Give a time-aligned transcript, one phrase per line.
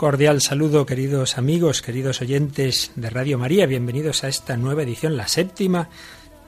[0.00, 3.66] Cordial saludo, queridos amigos, queridos oyentes de Radio María.
[3.66, 5.90] Bienvenidos a esta nueva edición, la séptima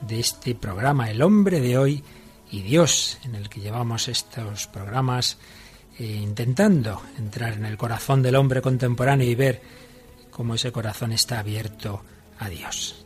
[0.00, 2.02] de este programa, El hombre de hoy
[2.50, 5.36] y Dios, en el que llevamos estos programas
[5.98, 9.60] eh, intentando entrar en el corazón del hombre contemporáneo y ver
[10.30, 12.02] cómo ese corazón está abierto
[12.38, 13.01] a Dios.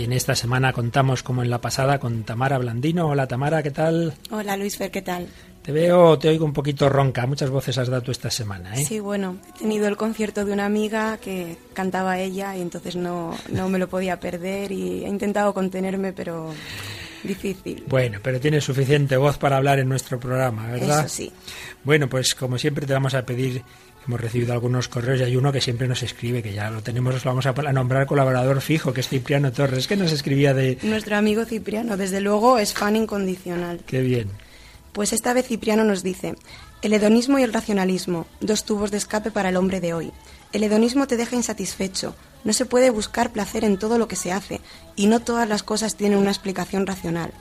[0.00, 3.08] Y en esta semana contamos, como en la pasada, con Tamara Blandino.
[3.08, 4.14] Hola Tamara, ¿qué tal?
[4.30, 5.28] Hola Luis Fer, ¿qué tal?
[5.60, 7.26] Te veo, te oigo un poquito ronca.
[7.26, 8.84] Muchas voces has dado tú esta semana, ¿eh?
[8.86, 13.36] Sí, bueno, he tenido el concierto de una amiga que cantaba ella y entonces no,
[13.50, 16.50] no me lo podía perder y he intentado contenerme, pero
[17.22, 17.84] difícil.
[17.86, 21.00] Bueno, pero tienes suficiente voz para hablar en nuestro programa, ¿verdad?
[21.00, 21.32] Eso sí.
[21.84, 23.62] Bueno, pues como siempre te vamos a pedir
[24.06, 27.24] Hemos recibido algunos correos y hay uno que siempre nos escribe, que ya lo tenemos,
[27.24, 30.78] lo vamos a nombrar colaborador fijo, que es Cipriano Torres, que nos escribía de...
[30.82, 33.80] Nuestro amigo Cipriano, desde luego, es fan incondicional.
[33.86, 34.30] Qué bien.
[34.92, 36.34] Pues esta vez Cipriano nos dice,
[36.82, 40.12] el hedonismo y el racionalismo, dos tubos de escape para el hombre de hoy.
[40.52, 44.32] El hedonismo te deja insatisfecho, no se puede buscar placer en todo lo que se
[44.32, 44.60] hace,
[44.96, 47.32] y no todas las cosas tienen una explicación racional.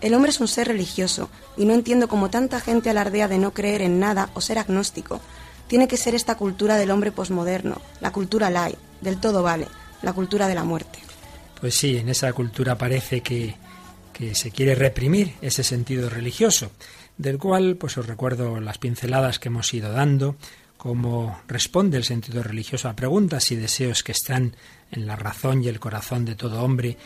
[0.00, 3.52] El hombre es un ser religioso, y no entiendo cómo tanta gente alardea de no
[3.52, 5.20] creer en nada o ser agnóstico
[5.74, 9.66] tiene que ser esta cultura del hombre posmoderno, la cultura light, del todo vale,
[10.02, 11.00] la cultura de la muerte.
[11.60, 13.56] Pues sí, en esa cultura parece que,
[14.12, 16.70] que se quiere reprimir ese sentido religioso,
[17.18, 20.36] del cual pues os recuerdo las pinceladas que hemos ido dando,
[20.76, 24.54] cómo responde el sentido religioso a preguntas y deseos que están
[24.92, 26.96] en la razón y el corazón de todo hombre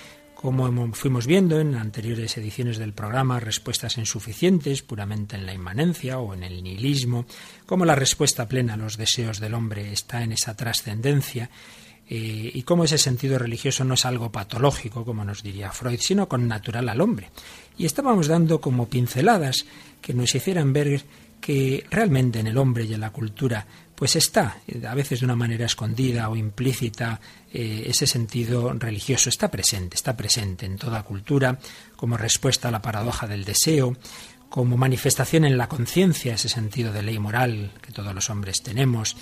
[0.40, 6.32] como fuimos viendo en anteriores ediciones del programa, respuestas insuficientes, puramente en la inmanencia o
[6.32, 7.26] en el nihilismo,
[7.66, 11.50] como la respuesta plena a los deseos del hombre está en esa trascendencia,
[12.08, 16.28] eh, y cómo ese sentido religioso no es algo patológico, como nos diría Freud, sino
[16.28, 17.30] con natural al hombre.
[17.76, 19.66] Y estábamos dando como pinceladas
[20.00, 21.02] que nos hicieran ver
[21.40, 23.66] que realmente en el hombre y en la cultura
[23.98, 27.20] pues está, a veces de una manera escondida o implícita,
[27.52, 31.58] eh, ese sentido religioso está presente, está presente en toda cultura,
[31.96, 33.96] como respuesta a la paradoja del deseo,
[34.50, 39.16] como manifestación en la conciencia, ese sentido de ley moral que todos los hombres tenemos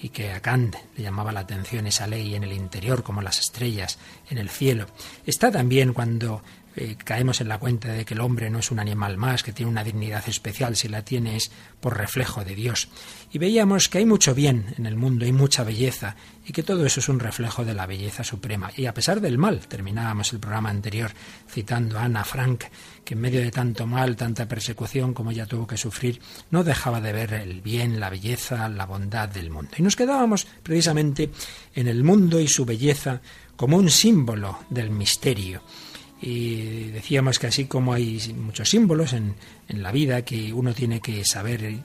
[0.00, 3.38] y que a Kant le llamaba la atención esa ley en el interior como las
[3.38, 3.98] estrellas
[4.30, 4.86] en el cielo.
[5.26, 6.42] Está también cuando
[6.74, 9.52] eh, caemos en la cuenta de que el hombre no es un animal más, que
[9.52, 11.50] tiene una dignidad especial, si la tiene es
[11.80, 12.88] por reflejo de Dios.
[13.32, 16.16] Y veíamos que hay mucho bien en el mundo, hay mucha belleza,
[16.46, 18.70] y que todo eso es un reflejo de la belleza suprema.
[18.76, 21.10] Y a pesar del mal, terminábamos el programa anterior
[21.48, 22.64] citando a Ana Frank,
[23.02, 26.20] que en medio de tanto mal, tanta persecución como ella tuvo que sufrir,
[26.50, 29.70] no dejaba de ver el bien, la belleza, la bondad del mundo.
[29.78, 31.30] Y nos quedábamos precisamente
[31.74, 33.22] en el mundo y su belleza
[33.56, 35.62] como un símbolo del misterio
[36.22, 39.34] y decíamos que así como hay muchos símbolos en,
[39.72, 41.82] en, la vida que uno tiene que saber eh,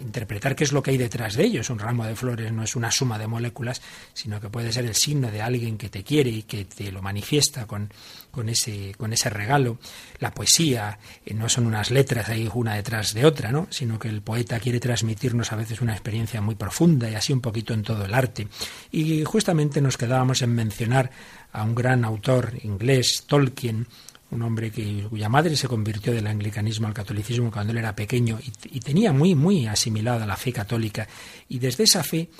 [0.00, 1.70] interpretar qué es lo que hay detrás de ellos.
[1.70, 4.94] Un ramo de flores no es una suma de moléculas, sino que puede ser el
[4.94, 7.92] signo de alguien que te quiere y que te lo manifiesta con,
[8.30, 9.78] con, ese, con ese regalo.
[10.18, 13.66] La poesía eh, no son unas letras ahí una detrás de otra, ¿no?
[13.70, 17.40] sino que el poeta quiere transmitirnos a veces una experiencia muy profunda y así un
[17.40, 18.48] poquito en todo el arte.
[18.90, 21.10] Y justamente nos quedábamos en mencionar
[21.52, 23.86] a un gran autor inglés, Tolkien,
[24.32, 28.38] un hombre que, cuya madre se convirtió del anglicanismo al catolicismo cuando él era pequeño
[28.70, 31.06] y, tenía muy, muy asimilada la fe católica.
[31.48, 32.30] Y desde esa fe,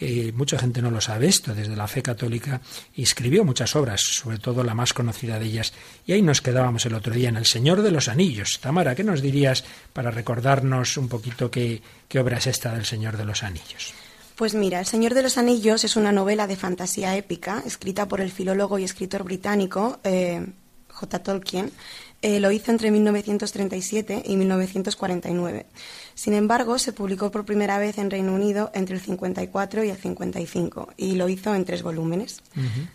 [0.00, 2.60] eh, mucha gente no lo sabe esto, desde la fe católica
[2.96, 5.74] escribió muchas obras, sobre todo la más conocida de ellas.
[6.06, 8.58] Y ahí nos quedábamos el otro día en El Señor de los Anillos.
[8.60, 9.62] Tamara, ¿qué nos dirías
[9.92, 13.92] para recordarnos un poquito qué, qué obra es esta del Señor de los Anillos?
[14.36, 18.22] Pues mira, El Señor de los Anillos es una novela de fantasía épica escrita por
[18.22, 20.46] el filólogo y escritor británico eh,
[20.92, 21.18] J.
[21.20, 21.72] Tolkien.
[22.24, 25.66] Eh, lo hizo entre 1937 y 1949.
[26.14, 29.96] Sin embargo, se publicó por primera vez en Reino Unido entre el 54 y el
[29.96, 32.40] 55 y lo hizo en tres volúmenes.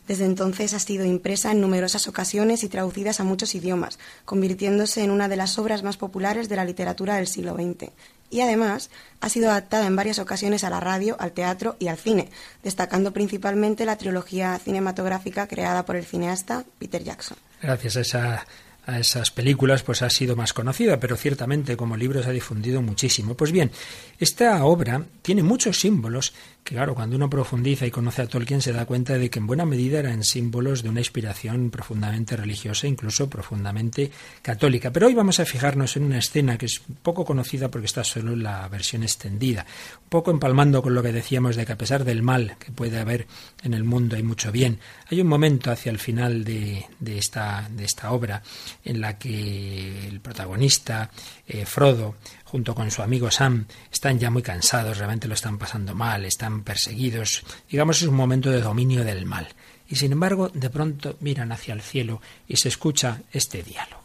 [0.07, 5.11] Desde entonces ha sido impresa en numerosas ocasiones y traducidas a muchos idiomas, convirtiéndose en
[5.11, 7.91] una de las obras más populares de la literatura del siglo XX
[8.29, 8.89] y además
[9.21, 12.29] ha sido adaptada en varias ocasiones a la radio, al teatro y al cine,
[12.63, 17.37] destacando principalmente la trilogía cinematográfica creada por el cineasta Peter Jackson.
[17.61, 18.47] Gracias a esa
[18.87, 22.81] a esas películas, pues ha sido más conocida, pero ciertamente como libro se ha difundido
[22.81, 23.35] muchísimo.
[23.35, 23.69] Pues bien,
[24.17, 28.71] esta obra tiene muchos símbolos que, claro, cuando uno profundiza y conoce a Tolkien se
[28.71, 33.29] da cuenta de que en buena medida eran símbolos de una inspiración profundamente religiosa, incluso
[33.29, 34.09] profundamente
[34.41, 34.91] católica.
[34.91, 38.33] Pero hoy vamos a fijarnos en una escena que es poco conocida porque está solo
[38.33, 39.65] en la versión extendida,
[40.01, 42.99] un poco empalmando con lo que decíamos de que a pesar del mal que puede
[42.99, 43.27] haber
[43.63, 44.79] en el mundo hay mucho bien.
[45.09, 48.41] Hay un momento hacia el final de, de esta, de esta obra
[48.83, 51.09] en la que el protagonista,
[51.47, 52.15] eh, Frodo,
[52.45, 56.63] junto con su amigo Sam, están ya muy cansados, realmente lo están pasando mal, están
[56.63, 57.43] perseguidos.
[57.69, 59.47] Digamos, es un momento de dominio del mal.
[59.89, 64.03] Y sin embargo, de pronto miran hacia el cielo y se escucha este diálogo.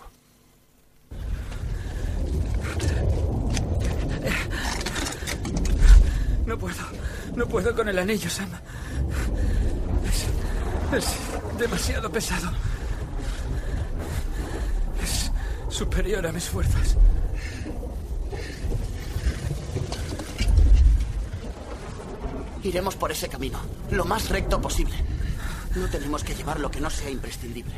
[6.47, 6.77] No puedo,
[7.35, 8.51] no puedo con el anillo, Sam.
[10.93, 12.51] Es, es demasiado pesado.
[15.73, 16.97] Superior a mis fuerzas.
[22.63, 23.59] Iremos por ese camino,
[23.91, 24.95] lo más recto posible.
[25.75, 27.75] No tenemos que llevar lo que no sea imprescindible.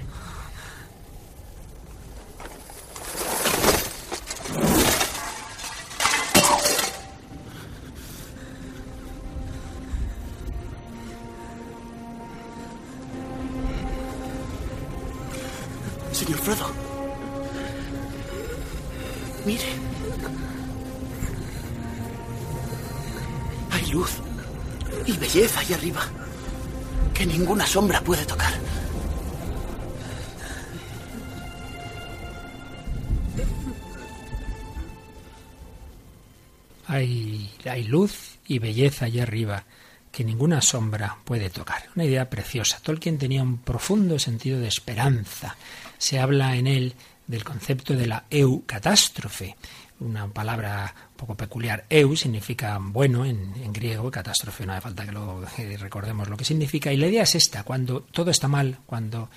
[16.13, 16.84] Señor Frodo.
[25.35, 26.09] Belleza ahí arriba
[27.13, 28.53] que ninguna sombra puede tocar.
[36.87, 39.65] Hay, hay luz y belleza allá arriba
[40.13, 41.89] que ninguna sombra puede tocar.
[41.97, 42.79] Una idea preciosa.
[42.81, 45.57] Tolkien tenía un profundo sentido de esperanza.
[45.99, 46.95] Se habla en él
[47.27, 49.57] del concepto de la eucatástrofe,
[50.05, 51.85] una palabra un poco peculiar.
[51.89, 55.43] Eu significa bueno en, griego, catástrofe no hace falta que lo
[55.81, 56.93] recordemos lo que significa.
[56.93, 59.31] Y la idea es esta, cuando todo está mal, cuando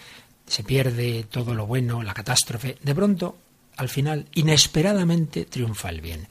[0.46, 3.38] se pierde todo lo bueno, la catástrofe, de pronto,
[3.78, 6.28] al final, inesperadamente triunfa el bien.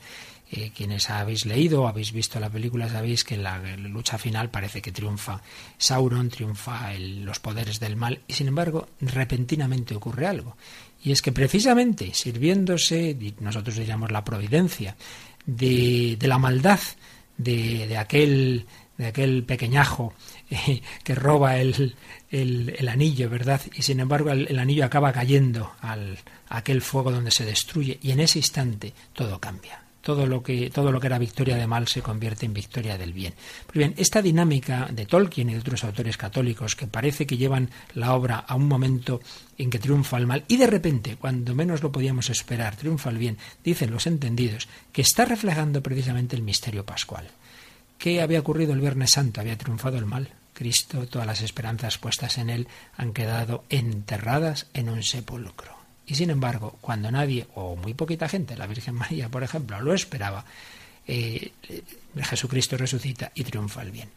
[0.49, 4.49] Eh, quienes habéis leído o habéis visto la película sabéis que en la, lucha final
[4.49, 5.43] parece que triunfa
[5.77, 10.57] Sauron, triunfa los poderes del mal y sin embargo repentinamente ocurre algo.
[11.03, 14.97] Y es que precisamente sirviéndose, nosotros diríamos la providencia,
[15.47, 16.81] de, la maldad
[17.39, 18.67] de, aquel,
[18.99, 20.15] de aquel pequeñajo
[20.51, 21.95] eh, que roba el,
[22.31, 23.61] el, anillo, ¿verdad?
[23.75, 28.13] Y sin embargo el, anillo acaba cayendo al a aquel fuego donde se destruye y
[28.13, 31.89] en ese instante todo cambia todo lo que todo lo que era victoria de mal
[31.89, 33.35] se convierte en victoria del bien.
[33.67, 37.71] Pues bien, esta dinámica de Tolkien y de otros autores católicos que parece que llevan
[37.93, 39.21] la obra a un momento
[39.59, 43.19] en que triunfa el mal y de repente, cuando menos lo podíamos esperar, triunfa el
[43.19, 47.27] bien, dicen los entendidos, que está reflejando precisamente el misterio pascual.
[47.99, 49.41] ¿Qué había ocurrido el Viernes Santo?
[49.41, 50.29] Había triunfado el mal.
[50.55, 55.76] Cristo, todas las esperanzas puestas en él han quedado enterradas en un sepulcro.
[56.07, 59.93] Y sin embargo, cuando nadie, o muy poquita gente, la Virgen María, por ejemplo, lo
[59.93, 60.45] esperaba,
[61.07, 61.53] eh,
[62.23, 64.09] Jesucristo resucita y triunfa el bien.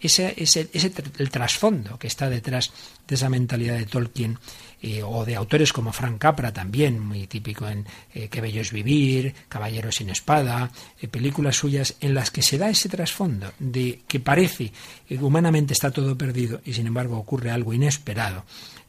[0.00, 2.72] Ese es el, trasfondo que está detrás
[3.06, 4.38] de esa mentalidad de Tolkien
[4.82, 8.72] eh, o de autores como Frank Capra también, muy típico en eh, Qué bello es
[8.72, 10.70] vivir, Caballero sin espada,
[11.10, 14.72] películas suyas en las que se da ese trasfondo de que parece
[15.08, 18.44] que humanamente está todo perdido y sin embargo ocurre algo inesperado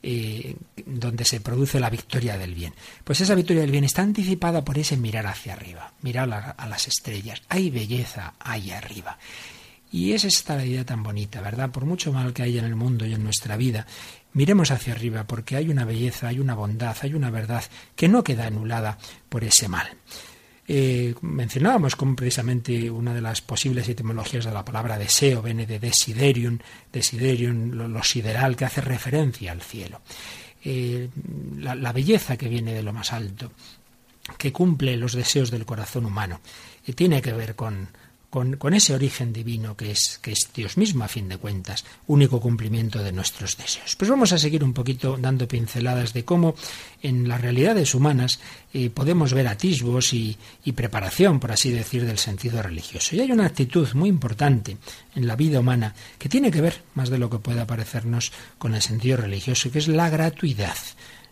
[0.08, 2.76] eh, donde se produce la victoria del bien.
[3.04, 6.88] Pues esa victoria del bien está anticipada por ese mirar hacia arriba, mirar a, las
[6.88, 7.42] estrellas.
[7.50, 9.18] Hay belleza ahí arriba.
[9.92, 11.72] Y es esta la idea tan bonita, ¿verdad?
[11.72, 13.88] Por mucho mal que haya en el mundo y en nuestra vida,
[14.34, 17.64] miremos hacia arriba porque hay una belleza, hay una bondad, hay una verdad
[17.96, 19.88] que no queda anulada por ese mal.
[20.68, 25.80] Eh, mencionábamos como precisamente una de las posibles etimologías de la palabra deseo viene de
[25.80, 26.58] desiderium,
[26.92, 30.02] desiderium, lo, sideral, que hace referencia al cielo.
[30.64, 31.10] Eh,
[31.60, 33.52] la, belleza que viene de lo más alto,
[34.40, 36.42] que cumple los deseos del corazón humano,
[36.88, 37.90] y tiene que ver con,
[38.36, 42.42] con, ese origen divino que es, que es Dios mismo, a fin de cuentas, único
[42.42, 43.96] cumplimiento de nuestros deseos.
[43.96, 46.56] Pues vamos a seguir un poquito dando pinceladas de cómo
[47.02, 48.42] en las realidades humanas
[48.74, 50.38] eh, podemos ver atisbos y,
[50.76, 53.16] preparación, por así decir, del sentido religioso.
[53.16, 54.76] Y hay una actitud muy importante
[55.16, 58.76] en la vida humana que tiene que ver, más de lo que pueda parecernos, con
[58.76, 60.76] el sentido religioso, que es la gratuidad.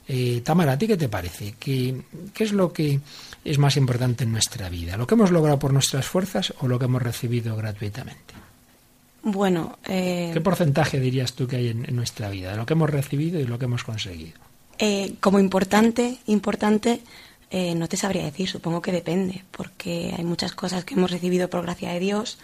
[0.07, 1.55] Eh, Tamara, ¿a ti qué te parece?
[1.59, 2.01] ¿Qué,
[2.33, 3.01] ¿Qué es lo que
[3.43, 4.97] es más importante en nuestra vida?
[4.97, 8.33] ¿Lo que hemos logrado por nuestras fuerzas o lo que hemos recibido gratuitamente?
[9.23, 10.31] Bueno, eh...
[10.33, 13.57] ¿qué porcentaje dirías tú que hay en, nuestra vida lo que hemos recibido y lo
[13.57, 14.33] que hemos conseguido?
[14.79, 17.01] Eh, como importante, importante,
[17.49, 21.49] eh, no te sabría decir, supongo que depende, porque hay muchas cosas que hemos recibido
[21.49, 22.37] por gracia de Dios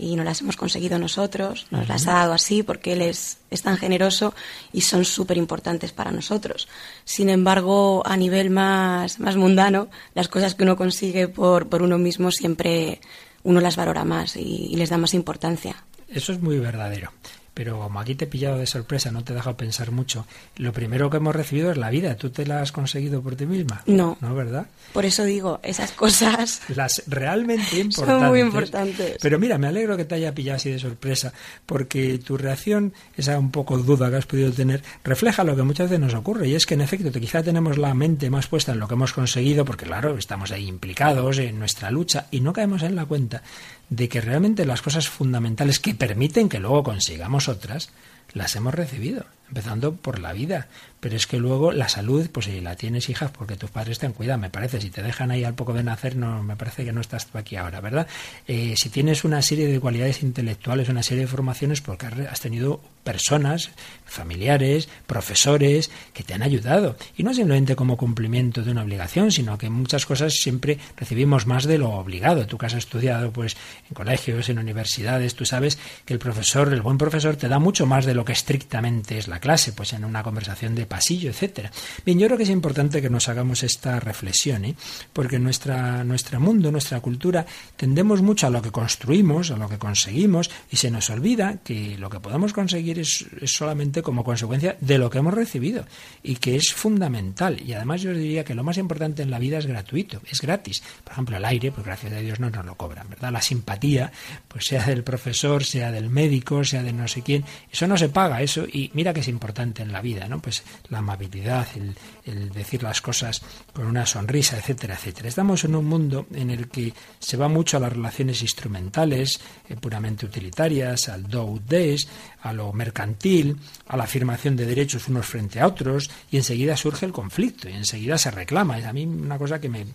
[0.00, 3.62] y no las hemos conseguido nosotros, nos las ha dado así porque Él es, es
[3.62, 4.34] tan generoso
[4.72, 6.68] y son súper importantes para nosotros.
[7.04, 11.98] Sin embargo, a nivel más, más mundano, las cosas que uno consigue por, por uno
[11.98, 13.00] mismo siempre
[13.42, 15.76] uno las valora más y, y les da más importancia.
[16.08, 17.12] Eso es muy verdadero
[17.54, 20.26] pero como aquí te he pillado de sorpresa, no te he dejado pensar mucho,
[20.56, 22.16] lo primero que hemos recibido es la vida.
[22.16, 23.82] ¿Tú te la has conseguido por ti misma?
[23.86, 24.16] No.
[24.20, 24.66] ¿No, verdad?
[24.92, 26.62] Por eso digo, esas cosas...
[26.74, 28.20] Las realmente importantes.
[28.20, 29.18] Son muy importantes.
[29.20, 31.32] Pero mira, me alegro que te haya pillado así de sorpresa,
[31.66, 35.90] porque tu reacción, esa un poco duda que has podido tener, refleja lo que muchas
[35.90, 38.78] veces nos ocurre, y es que en efecto, quizá tenemos la mente más puesta en
[38.78, 42.82] lo que hemos conseguido, porque claro, estamos ahí implicados en nuestra lucha, y no caemos
[42.82, 43.42] en la cuenta
[43.90, 47.90] de que realmente las cosas fundamentales que permiten que luego consigamos otras,
[48.32, 50.68] las hemos recibido, empezando por la vida,
[51.00, 54.06] pero es que luego la salud, pues si la tienes, hijas, porque tus padres te
[54.06, 54.80] han cuidado, me parece.
[54.80, 57.56] Si te dejan ahí al poco de nacer, no me parece que no estás aquí
[57.56, 58.06] ahora, ¿verdad?
[58.46, 62.80] Eh, si tienes una serie de cualidades intelectuales, una serie de formaciones, porque has tenido
[63.02, 63.70] personas,
[64.04, 66.96] familiares, profesores, que te han ayudado.
[67.16, 71.64] Y no simplemente como cumplimiento de una obligación, sino que muchas cosas siempre recibimos más
[71.64, 72.46] de lo obligado.
[72.46, 73.56] Tú que has estudiado pues
[73.88, 77.86] en colegios, en universidades, tú sabes que el profesor, el buen profesor, te da mucho
[77.86, 81.70] más de lo que estrictamente es la clase, pues en una conversación de pasillo, etcétera.
[82.04, 84.74] Bien, yo creo que es importante que nos hagamos esta reflexión, ¿eh?
[85.12, 89.78] porque nuestra, nuestro mundo, nuestra cultura, tendemos mucho a lo que construimos, a lo que
[89.78, 94.98] conseguimos, y se nos olvida que lo que podemos conseguir es, solamente como consecuencia de
[94.98, 95.86] lo que hemos recibido,
[96.22, 97.60] y que es fundamental.
[97.60, 100.82] Y además yo diría que lo más importante en la vida es gratuito, es gratis.
[101.04, 103.32] Por ejemplo, el aire, pues gracias a Dios no nos lo cobran, ¿verdad?
[103.32, 104.12] La simpatía,
[104.48, 108.08] pues sea del profesor, sea del médico, sea de no sé quién, eso no se
[108.08, 110.40] paga, eso, y mira que es importante en la vida, ¿no?
[110.40, 115.28] Pues la amabilidad, el, decir las cosas con una sonrisa, etcétera, etcétera.
[115.28, 119.76] Estamos en un mundo en el que se va mucho a las relaciones instrumentales, eh,
[119.76, 122.08] puramente utilitarias, al do des,
[122.42, 123.56] a lo mercantil,
[123.88, 127.72] a la afirmación de derechos unos frente a otros, y enseguida surge el conflicto, y
[127.72, 128.78] enseguida se reclama.
[128.78, 129.86] Es a mí una cosa que me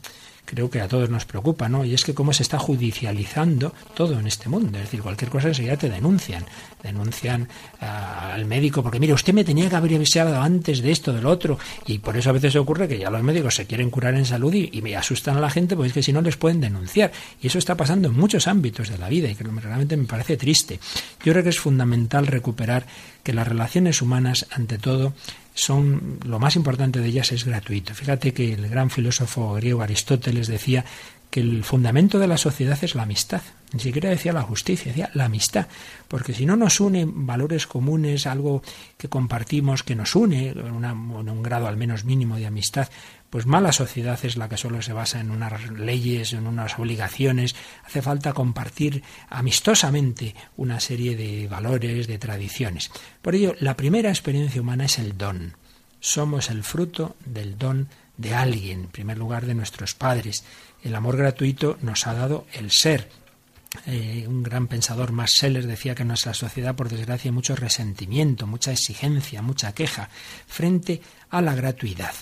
[0.45, 1.83] creo que a todos nos preocupa, ¿no?
[1.83, 4.77] Y es que cómo se está judicializando todo en este mundo.
[4.77, 6.45] Es decir, cualquier cosa enseguida te denuncian.
[6.81, 7.49] Denuncian
[7.79, 11.57] al médico porque, mire, usted me tenía que haber avisado antes de esto, del otro.
[11.87, 14.53] Y por eso a veces ocurre que ya los médicos se quieren curar en salud
[14.53, 17.11] y, me asustan a la gente porque es que si no les pueden denunciar.
[17.41, 20.37] Y eso está pasando en muchos ámbitos de la vida y que realmente me parece
[20.37, 20.79] triste.
[21.23, 22.85] Yo creo que es fundamental recuperar
[23.23, 25.13] que las relaciones humanas, ante todo,
[25.55, 27.95] son lo más importante de ellas es gratuito.
[27.95, 30.85] Fíjate que el gran filósofo griego Aristóteles decía
[31.31, 33.41] que el fundamento de la sociedad es la amistad.
[33.73, 35.67] Ni siquiera decía la justicia, decía la amistad.
[36.07, 38.61] Porque si no nos unen valores comunes, algo
[38.97, 42.89] que compartimos, que nos une, en, un grado al menos mínimo de amistad,
[43.35, 47.53] pues mala sociedad es la que solo se basa en unas leyes, en unas obligaciones.
[47.83, 52.91] Hace falta compartir amistosamente una serie de valores, de tradiciones.
[53.21, 55.57] Por ello, la primera experiencia humana es el don.
[55.99, 60.45] Somos el fruto del don de alguien, en primer lugar de nuestros padres.
[60.81, 63.09] El amor gratuito nos ha dado el ser.
[63.85, 67.57] Eh, un gran pensador, más Sellers, decía que en nuestra sociedad, por desgracia, hay mucho
[67.57, 70.09] resentimiento, mucha exigencia, mucha queja
[70.47, 72.13] frente a la gratuidad.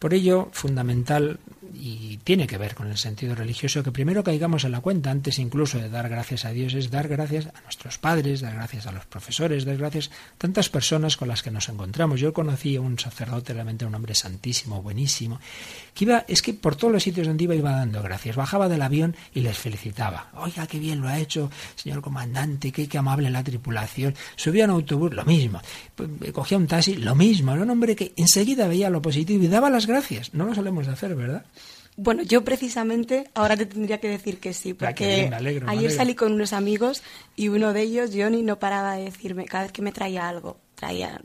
[0.00, 1.38] Por ello, fundamental
[1.74, 5.38] y tiene que ver con el sentido religioso, que primero caigamos en la cuenta, antes
[5.38, 8.92] incluso de dar gracias a Dios, es dar gracias a nuestros padres, dar gracias a
[8.92, 12.20] los profesores, dar gracias a tantas personas con las que nos encontramos.
[12.20, 15.40] Yo conocí a un sacerdote, realmente un hombre santísimo, buenísimo,
[15.94, 18.82] que iba, es que por todos los sitios donde iba iba dando gracias, bajaba del
[18.82, 20.30] avión y les felicitaba.
[20.34, 24.14] Oiga, qué bien lo ha hecho, señor comandante, qué, qué amable la tripulación.
[24.36, 25.60] Subía un autobús, lo mismo.
[26.32, 27.52] Cogía un taxi, lo mismo.
[27.52, 30.34] Era un hombre que enseguida veía lo positivo y daba las gracias.
[30.34, 31.44] No lo solemos hacer, ¿verdad?
[31.96, 35.30] Bueno, yo precisamente ahora te tendría que decir que sí, porque
[35.66, 37.02] ayer salí con unos amigos
[37.36, 40.56] y uno de ellos, Johnny, no paraba de decirme cada vez que me traía algo,
[40.76, 41.20] traía,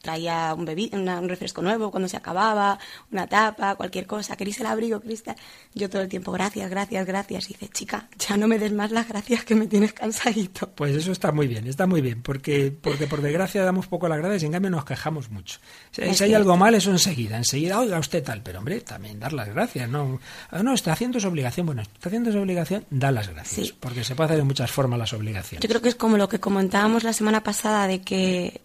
[0.00, 2.78] traía un, un refresco nuevo cuando se acababa,
[3.12, 5.36] una tapa, cualquier cosa, ¿queréis el abrigo, Cristal?
[5.74, 7.50] Yo todo el tiempo, gracias, gracias, gracias.
[7.50, 10.68] Y dice, chica, ya no me des más las gracias que me tienes cansadito.
[10.70, 14.18] Pues eso está muy bien, está muy bien, porque, porque por desgracia damos poco las
[14.18, 15.58] gracias y en cambio nos quejamos mucho.
[15.90, 19.48] Si, hay algo mal, eso enseguida, enseguida, oiga usted tal, pero hombre, también dar las
[19.48, 20.20] gracias, ¿no?
[20.50, 24.04] Ah, no, está haciendo su obligación, bueno, está haciendo su obligación, da las gracias, porque
[24.04, 25.62] se puede hacer de muchas formas las obligaciones.
[25.62, 28.60] Yo creo que es como lo que comentábamos la semana pasada de que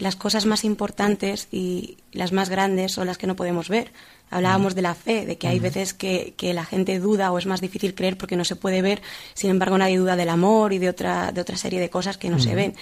[0.00, 3.92] las cosas más importantes y las más grandes son las que no podemos ver.
[4.30, 7.60] Hablábamos de la fe, de que hay veces que, la gente duda o es más
[7.60, 9.02] difícil creer porque no se puede ver,
[9.34, 12.30] sin embargo nadie duda del amor y de otra, de otra serie de cosas que
[12.30, 12.74] no se ven.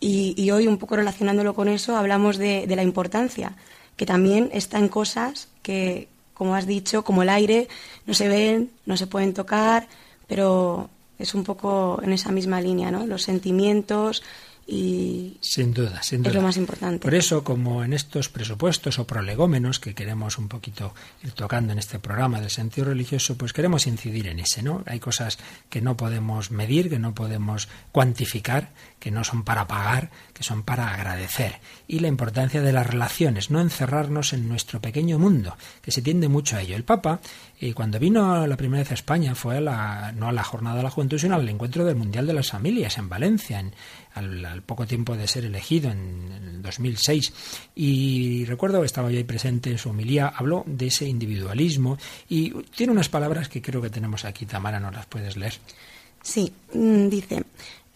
[0.00, 3.56] Y, hoy, un poco relacionándolo con eso, hablamos de, de la importancia
[3.96, 7.68] que también está en cosas que, como has dicho, como el aire,
[8.06, 9.88] no se ven, no se pueden tocar,
[10.26, 13.06] pero es un poco en esa misma línea, ¿no?
[13.06, 14.22] Los sentimientos,
[14.68, 16.30] y sin duda, sin duda.
[16.30, 16.98] es lo más importante.
[16.98, 20.92] Por eso, como en estos presupuestos o prolegómenos que queremos un poquito
[21.22, 24.82] ir tocando en este programa del sentido religioso, pues queremos incidir en ese, ¿no?
[24.86, 25.38] Hay cosas
[25.70, 30.62] que no podemos medir, que no podemos cuantificar, que no son para pagar, que son
[30.62, 31.60] para agradecer.
[31.86, 36.28] Y la importancia de las relaciones, no encerrarnos en nuestro pequeño mundo, que se tiende
[36.28, 36.76] mucho a ello.
[36.76, 37.20] El Papa,
[37.60, 40.76] eh, cuando vino la primera vez a España, fue a la, no a la Jornada
[40.76, 43.74] de la Juventud, sino al encuentro del Mundial de las Familias en Valencia, en,
[44.14, 47.32] al, poco tiempo de ser elegido, en, el 2006.
[47.74, 51.98] Y recuerdo que estaba yo ahí presente en su homilía, habló de ese individualismo
[52.28, 55.54] y tiene unas palabras que creo que tenemos aquí, Tamara, ¿no las puedes leer?
[56.22, 57.44] Sí, mm, dice,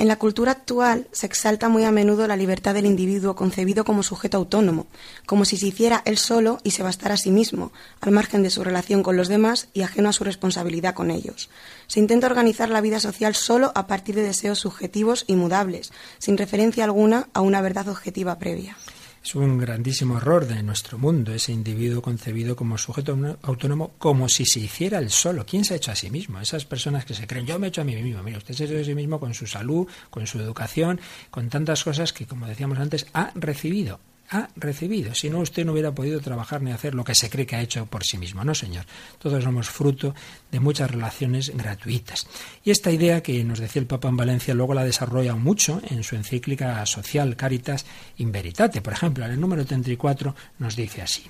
[0.01, 4.03] en la cultura actual se exalta muy a menudo la libertad del individuo concebido como
[4.03, 4.87] sujeto autónomo,
[5.27, 8.49] como si se hiciera él solo y se bastara a sí mismo, al margen de
[8.49, 11.51] su relación con los demás y ajeno a su responsabilidad con ellos.
[11.87, 16.39] Se intenta organizar la vida social solo a partir de deseos subjetivos y mudables, sin
[16.39, 18.79] referencia alguna a una verdad objetiva previa.
[19.23, 24.47] Es un grandísimo error de nuestro mundo, ese individuo concebido como sujeto autónomo como si
[24.47, 25.45] se hiciera el solo.
[25.45, 26.41] ¿Quién se ha hecho a sí mismo?
[26.41, 28.23] Esas personas que se creen, yo me he hecho a mí mismo.
[28.23, 31.01] Mira, usted se ha hecho a sí mismo con su salud, con su educación,
[31.31, 35.15] con tantas cosas que, como decíamos antes, ha recibido ha recibido.
[35.15, 37.63] Si no, usted no hubiera podido trabajar ni hacer lo que se cree que ha
[37.63, 38.45] hecho por sí mismo.
[38.45, 38.87] No, señor.
[39.19, 40.15] Todos somos fruto
[40.53, 42.27] de muchas relaciones gratuitas.
[42.65, 46.05] Y esta idea que nos decía el Papa en Valencia luego la desarrolla mucho en
[46.05, 47.85] su encíclica social Caritas
[48.19, 48.81] in Veritate.
[48.81, 51.25] Por ejemplo, en el número 34 nos dice así.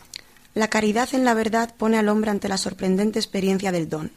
[0.54, 4.10] La caridad en la verdad pone al hombre ante la sorprendente experiencia del don.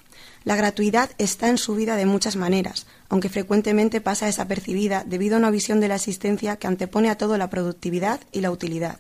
[0.44, 5.40] La gratuidad está en su vida de muchas maneras, aunque frecuentemente pasa desapercibida debido a
[5.40, 9.00] una visión de la existencia que antepone a todo la productividad y la utilidad.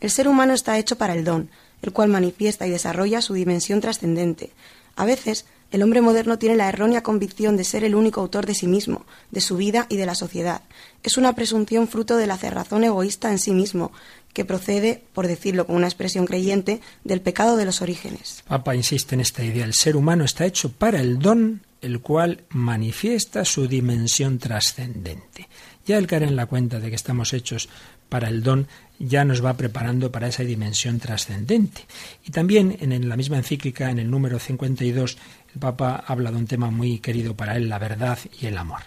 [0.00, 1.50] El ser humano está hecho para el don,
[1.82, 4.52] el cual manifiesta y desarrolla su dimensión trascendente.
[4.96, 8.54] A veces, el hombre moderno tiene la errónea convicción de ser el único autor de
[8.54, 10.62] sí mismo, de su vida y de la sociedad.
[11.04, 13.92] Es una presunción fruto de la cerrazón egoísta en sí mismo,
[14.32, 18.42] que procede, por decirlo con una expresión creyente, del pecado de los orígenes.
[18.46, 19.64] Papa insiste en esta idea.
[19.64, 25.48] El ser humano está hecho para el don, el cual manifiesta su dimensión trascendente.
[25.86, 27.68] Ya el caer en la cuenta de que estamos hechos
[28.08, 31.86] para el don ya nos va preparando para esa dimensión trascendente.
[32.24, 35.16] Y también en la misma encíclica, en el número 52,
[35.54, 38.82] el Papa habla de un tema muy querido para él, la verdad y el amor.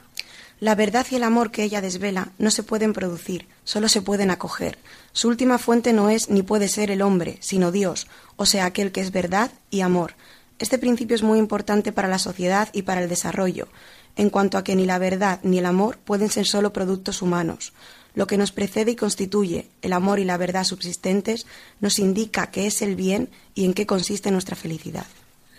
[0.63, 4.31] La verdad y el amor que ella desvela no se pueden producir, solo se pueden
[4.31, 4.77] acoger.
[5.11, 8.93] Su última fuente no es ni puede ser el hombre, sino Dios, o sea, aquel
[8.93, 10.13] que es verdad y amor.
[10.59, 13.67] Este principio es muy importante para la sociedad y para el desarrollo,
[14.15, 17.73] en cuanto a que ni la verdad ni el amor pueden ser solo productos humanos.
[18.15, 21.45] Lo que nos precede y constituye el amor y la verdad subsistentes
[21.81, 25.07] nos indica qué es el bien y en qué consiste nuestra felicidad.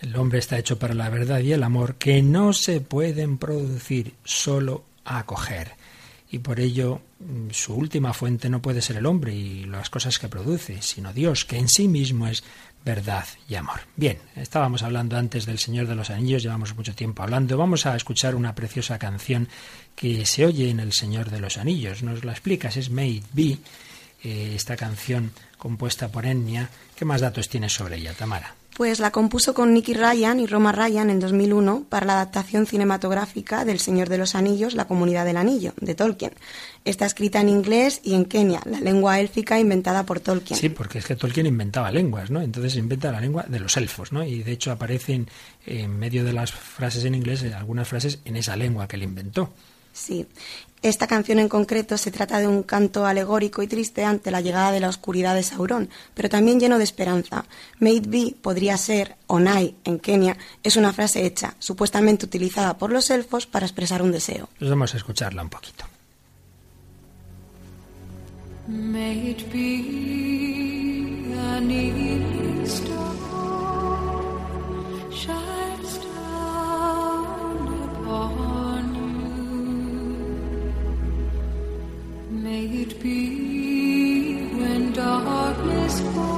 [0.01, 4.15] El hombre está hecho para la verdad y el amor que no se pueden producir,
[4.25, 5.73] solo acoger.
[6.31, 10.19] Y por ello mm, su última fuente no puede ser el hombre y las cosas
[10.19, 12.43] que produce, sino Dios, que en sí mismo es
[12.85, 13.81] verdad y amor.
[13.97, 17.57] Bien, estábamos hablando antes del Señor de los Anillos, llevamos mucho tiempo hablando.
[17.57, 19.49] Vamos a escuchar una preciosa canción
[19.95, 22.03] que se oye en El Señor de los Anillos.
[22.03, 23.59] Nos la explicas, es Made Be,
[24.23, 26.69] eh, esta canción compuesta por Enya.
[26.97, 28.55] ¿Qué más datos tienes sobre ella, Tamara?
[28.77, 33.65] Pues la compuso con Nicky Ryan y Roma Ryan en 2001 para la adaptación cinematográfica
[33.65, 36.33] del Señor de los Anillos, La Comunidad del Anillo, de Tolkien.
[36.85, 40.59] Está escrita en inglés y en Kenia, la lengua élfica inventada por Tolkien.
[40.59, 42.41] Sí, porque es que Tolkien inventaba lenguas, ¿no?
[42.41, 44.25] Entonces inventa la lengua de los elfos, ¿no?
[44.25, 45.29] Y de hecho aparecen
[45.67, 49.05] en medio de las frases en inglés eh, algunas frases en esa lengua que él
[49.05, 49.53] inventó.
[49.95, 50.27] Sí.
[50.83, 54.71] Esta canción en concreto se trata de un canto alegórico y triste ante la llegada
[54.71, 57.47] de la oscuridad de Saurón, pero también lleno de esperanza.
[57.79, 63.09] Made be podría ser Onai en Kenia, es una frase hecha, supuestamente utilizada por los
[63.09, 64.51] elfos para expresar un deseo.
[64.59, 65.87] Pues vamos a escucharla un poquito.
[82.55, 86.34] May it be when darkness falls,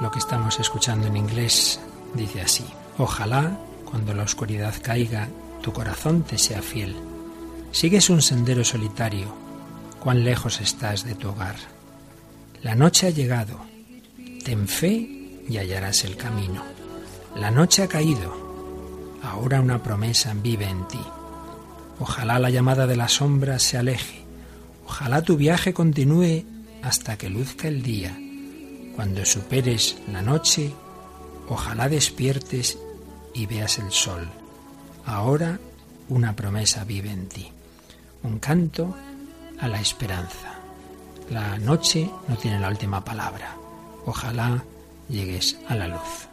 [0.00, 1.80] lo que estamos escuchando en inglés
[2.14, 2.64] dice así,
[2.98, 5.28] ojalá cuando la oscuridad caiga
[5.62, 6.94] tu corazón te sea fiel.
[7.70, 9.34] Sigues un sendero solitario,
[9.98, 11.56] cuán lejos estás de tu hogar.
[12.62, 13.60] La noche ha llegado,
[14.44, 16.62] ten fe y hallarás el camino.
[17.34, 18.36] La noche ha caído,
[19.22, 21.00] ahora una promesa vive en ti.
[21.98, 24.24] Ojalá la llamada de la sombra se aleje,
[24.84, 26.44] ojalá tu viaje continúe
[26.82, 28.18] hasta que luzca el día.
[28.96, 30.72] Cuando superes la noche,
[31.48, 32.78] ojalá despiertes
[33.34, 34.28] y veas el sol.
[35.06, 35.58] Ahora
[36.08, 37.50] una promesa vive en ti.
[38.22, 38.94] Un canto
[39.60, 40.58] a la esperanza.
[41.30, 43.56] La noche no tiene la última palabra.
[44.04, 44.62] Ojalá
[45.08, 46.28] llegues a la luz.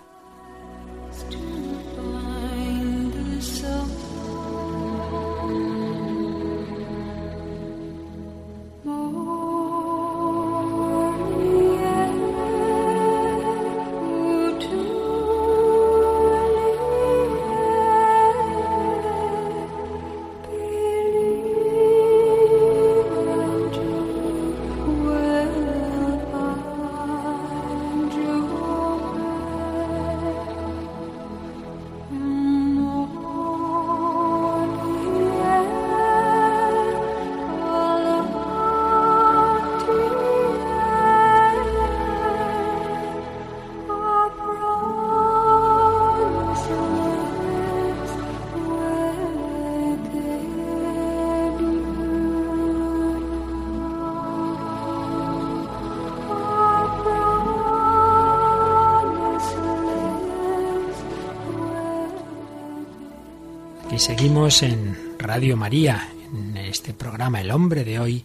[64.00, 68.24] Seguimos en Radio María, en este programa El hombre de hoy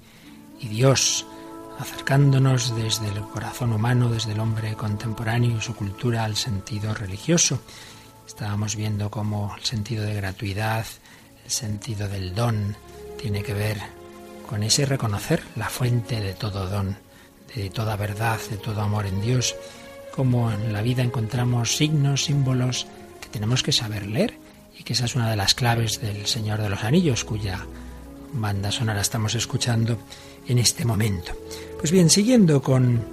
[0.61, 1.27] y Dios,
[1.81, 7.59] acercándonos desde el corazón humano, desde el hombre contemporáneo y su cultura al sentido religioso.
[8.25, 10.87] Estábamos viendo cómo el sentido de gratuidad,
[11.45, 12.77] el sentido del don,
[13.21, 13.81] tiene que ver
[14.49, 16.97] con ese reconocer la fuente de todo don,
[17.53, 19.57] de toda verdad, de todo amor en Dios,
[20.15, 22.87] como en la vida encontramos signos, símbolos
[23.21, 24.44] que tenemos que saber leer
[24.79, 27.67] y que esa es una de las claves del Señor de los Anillos, cuya
[28.33, 29.99] banda sonora estamos escuchando
[30.47, 31.33] en este momento.
[31.79, 33.05] Pues bien, siguiendo con,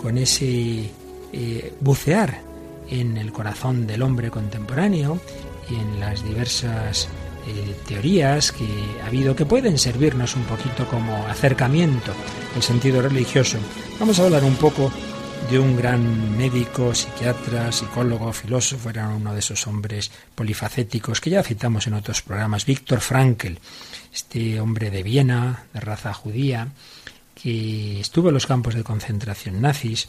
[0.00, 0.90] con ese
[1.32, 2.40] eh, bucear
[2.88, 5.20] en el corazón del hombre contemporáneo
[5.70, 7.08] y en las diversas
[7.46, 8.66] eh, teorías que
[9.02, 12.12] ha habido que pueden servirnos un poquito como acercamiento
[12.54, 13.58] al sentido religioso,
[13.98, 14.92] vamos a hablar un poco
[15.50, 21.42] de un gran médico, psiquiatra, psicólogo, filósofo, era uno de esos hombres polifacéticos que ya
[21.42, 23.54] citamos en otros programas, Víctor Frankl,
[24.12, 26.68] este hombre de Viena, de raza judía,
[27.34, 30.08] que estuvo en los campos de concentración nazis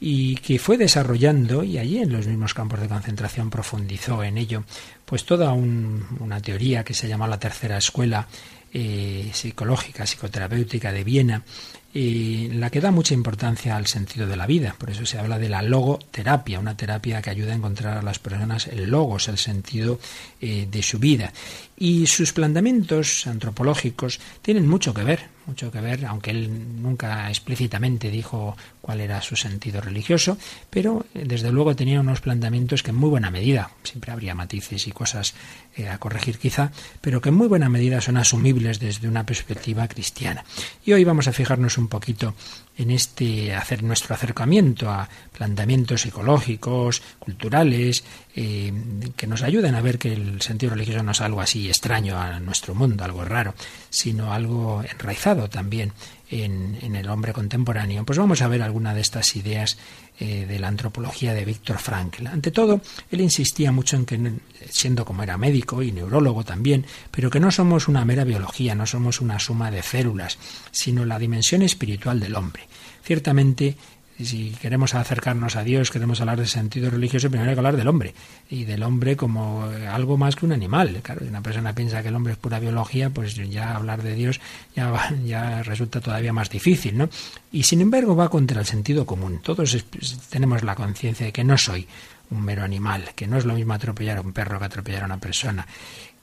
[0.00, 4.64] y que fue desarrollando, y allí en los mismos campos de concentración profundizó en ello,
[5.04, 8.28] pues toda una teoría que se llamó la tercera escuela
[8.72, 11.42] eh, psicológica, psicoterapéutica de Viena,
[11.94, 14.74] y la que da mucha importancia al sentido de la vida.
[14.76, 18.18] Por eso se habla de la logoterapia, una terapia que ayuda a encontrar a las
[18.18, 20.00] personas el logos, el sentido
[20.40, 21.32] eh, de su vida.
[21.76, 28.10] Y sus planteamientos antropológicos tienen mucho que ver, mucho que ver, aunque él nunca explícitamente
[28.10, 30.38] dijo cuál era su sentido religioso,
[30.70, 34.86] pero eh, desde luego tenía unos planteamientos que en muy buena medida, siempre habría matices
[34.86, 35.34] y cosas
[35.76, 39.88] eh, a corregir quizá, pero que en muy buena medida son asumibles desde una perspectiva
[39.88, 40.44] cristiana.
[40.84, 42.34] Y hoy vamos a fijarnos un poquito
[42.76, 48.72] en este hacer nuestro acercamiento a planteamientos psicológicos, culturales, eh,
[49.16, 52.40] que nos ayuden a ver que el sentido religioso no es algo así extraño a
[52.40, 53.54] nuestro mundo, algo raro,
[53.90, 55.92] sino algo enraizado también
[56.30, 58.04] en, el hombre contemporáneo.
[58.04, 59.76] Pues vamos a ver alguna de estas ideas
[60.18, 62.26] eh, de la antropología de Víctor Frankl.
[62.26, 64.32] Ante todo, él insistía mucho en que,
[64.68, 68.86] siendo como era médico y neurólogo también, pero que no somos una mera biología, no
[68.86, 70.38] somos una suma de células,
[70.70, 72.63] sino la dimensión espiritual del hombre.
[73.04, 73.76] Ciertamente,
[74.18, 77.88] si queremos acercarnos a Dios, queremos hablar de sentido religioso, primero hay que hablar del
[77.88, 78.14] hombre
[78.48, 81.00] y del hombre como algo más que un animal.
[81.02, 84.14] Claro, si una persona piensa que el hombre es pura biología, pues ya hablar de
[84.14, 84.40] Dios
[84.74, 87.10] ya, ya resulta todavía más difícil, ¿no?
[87.52, 89.40] Y sin embargo va contra el sentido común.
[89.42, 89.84] Todos
[90.30, 91.86] tenemos la conciencia de que no soy
[92.30, 95.06] un mero animal, que no es lo mismo atropellar a un perro que atropellar a
[95.06, 95.66] una persona,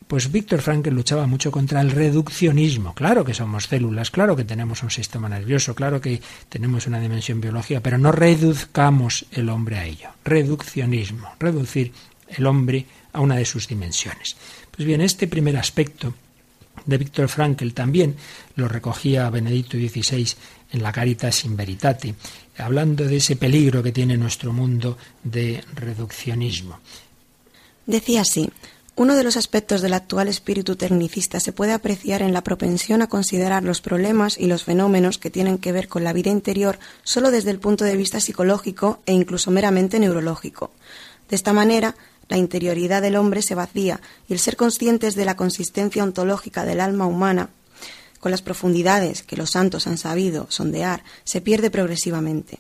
[0.08, 2.94] pues Víctor Frankl luchaba mucho contra el reduccionismo.
[2.94, 7.40] Claro que somos células, claro que tenemos un sistema nervioso, claro que tenemos una dimensión
[7.40, 10.10] biológica, pero no reduzcamos el hombre a ello.
[10.26, 11.94] Reduccionismo, reducir
[12.30, 14.36] el hombre a una de sus dimensiones.
[14.70, 16.14] Pues bien, este primer aspecto
[16.86, 18.16] de Víctor Frankl también
[18.56, 20.28] lo recogía Benedicto XVI
[20.72, 22.16] en la Caritas in Veritate
[22.58, 26.80] hablando de ese peligro que tiene nuestro mundo de reduccionismo.
[27.86, 28.50] Decía así,
[28.96, 33.08] uno de los aspectos del actual espíritu tecnicista se puede apreciar en la propensión a
[33.08, 37.32] considerar los problemas y los fenómenos que tienen que ver con la vida interior solo
[37.32, 40.72] desde el punto de vista psicológico e incluso meramente neurológico.
[41.30, 41.96] De esta manera,
[42.28, 46.82] la interioridad del hombre se vacía y el ser conscientes de la consistencia ontológica del
[46.82, 47.50] alma humana,
[48.20, 52.60] con las profundidades que los santos han sabido sondear, se pierde progresivamente.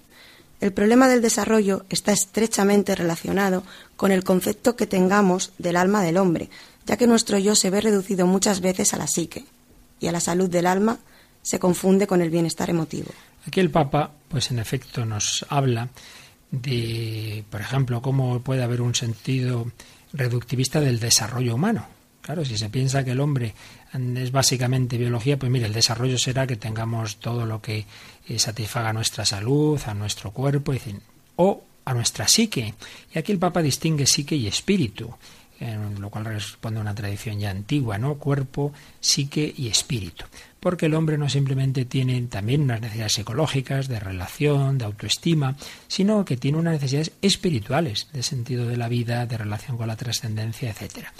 [0.62, 3.64] El problema del desarrollo está estrechamente relacionado
[3.98, 6.50] con el concepto que tengamos del alma del hombre,
[6.86, 9.44] ya que nuestro yo se ve reducido muchas veces a la psique
[10.00, 11.00] y a la salud del alma
[11.42, 13.10] se confunde con el bienestar emotivo.
[13.48, 15.90] Aquí el Papa, pues en efecto, nos habla
[16.52, 19.72] de, por ejemplo, cómo puede haber un sentido
[20.14, 21.88] reductivista del desarrollo humano.
[22.22, 23.56] Claro, si se piensa que el hombre
[23.94, 27.88] es básicamente biología, pues mire, el desarrollo será que tengamos todo lo que
[28.38, 30.74] satisfaga nuestra salud, a nuestro cuerpo,
[31.36, 32.74] o a nuestra psique.
[33.14, 35.14] Y aquí el Papa distingue psique y espíritu,
[36.00, 38.16] lo cual responde a una tradición ya antigua, ¿no?
[38.16, 40.26] Cuerpo, psique y espíritu.
[40.60, 45.56] Porque el hombre no simplemente tiene también unas necesidades psicológicas, de relación, de autoestima,
[45.88, 49.96] sino que tiene unas necesidades espirituales, de sentido de la vida, de relación con la
[49.96, 51.14] trascendencia, etcétera.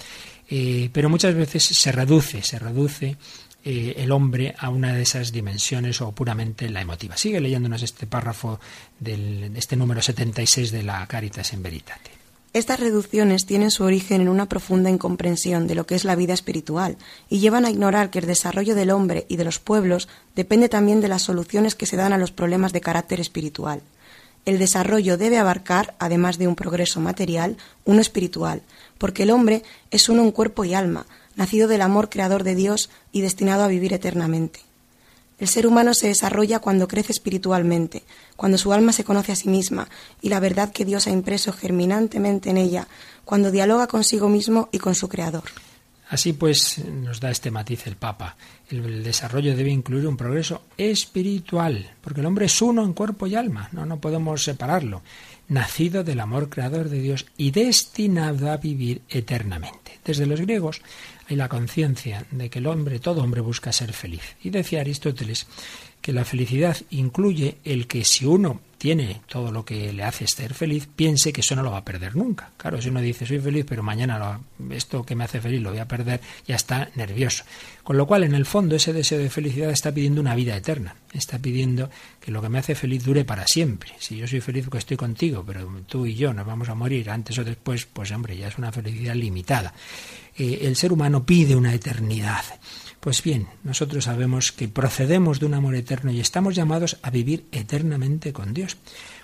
[0.48, 3.16] Eh, pero muchas veces se reduce, se reduce
[3.64, 7.16] eh, el hombre a una de esas dimensiones o puramente la emotiva.
[7.16, 8.58] Sigue leyéndonos este párrafo
[8.98, 12.10] de este número 76 de la Caritas en Veritate.
[12.54, 16.34] Estas reducciones tienen su origen en una profunda incomprensión de lo que es la vida
[16.34, 16.98] espiritual
[17.30, 21.00] y llevan a ignorar que el desarrollo del hombre y de los pueblos depende también
[21.00, 23.80] de las soluciones que se dan a los problemas de carácter espiritual.
[24.44, 28.62] El desarrollo debe abarcar, además de un progreso material, uno espiritual,
[28.98, 32.90] porque el hombre es uno en cuerpo y alma, nacido del amor creador de Dios
[33.12, 34.60] y destinado a vivir eternamente.
[35.38, 38.04] El ser humano se desarrolla cuando crece espiritualmente,
[38.36, 39.88] cuando su alma se conoce a sí misma
[40.20, 42.86] y la verdad que Dios ha impreso germinantemente en ella,
[43.24, 45.44] cuando dialoga consigo mismo y con su Creador.
[46.10, 48.36] Así pues, nos da este matiz el Papa.
[48.68, 53.34] El desarrollo debe incluir un progreso espiritual, porque el hombre es uno en cuerpo y
[53.34, 55.02] alma, no, no podemos separarlo
[55.48, 60.00] nacido del amor creador de Dios y destinado a vivir eternamente.
[60.04, 60.82] Desde los griegos
[61.28, 64.36] hay la conciencia de que el hombre, todo hombre busca ser feliz.
[64.42, 65.46] Y decía Aristóteles
[66.00, 70.54] que la felicidad incluye el que si uno tiene todo lo que le hace ser
[70.54, 72.50] feliz, piense que eso no lo va a perder nunca.
[72.56, 74.40] Claro, si uno dice soy feliz, pero mañana
[74.70, 77.44] esto que me hace feliz lo voy a perder, ya está nervioso.
[77.84, 80.96] Con lo cual, en el fondo, ese deseo de felicidad está pidiendo una vida eterna.
[81.12, 81.90] Está pidiendo
[82.20, 83.92] que lo que me hace feliz dure para siempre.
[84.00, 87.08] Si yo soy feliz porque estoy contigo, pero tú y yo nos vamos a morir
[87.08, 89.74] antes o después, pues hombre, ya es una felicidad limitada.
[90.36, 92.42] Eh, el ser humano pide una eternidad.
[93.02, 97.46] Pues bien, nosotros sabemos que procedemos de un amor eterno y estamos llamados a vivir
[97.50, 98.76] eternamente con Dios.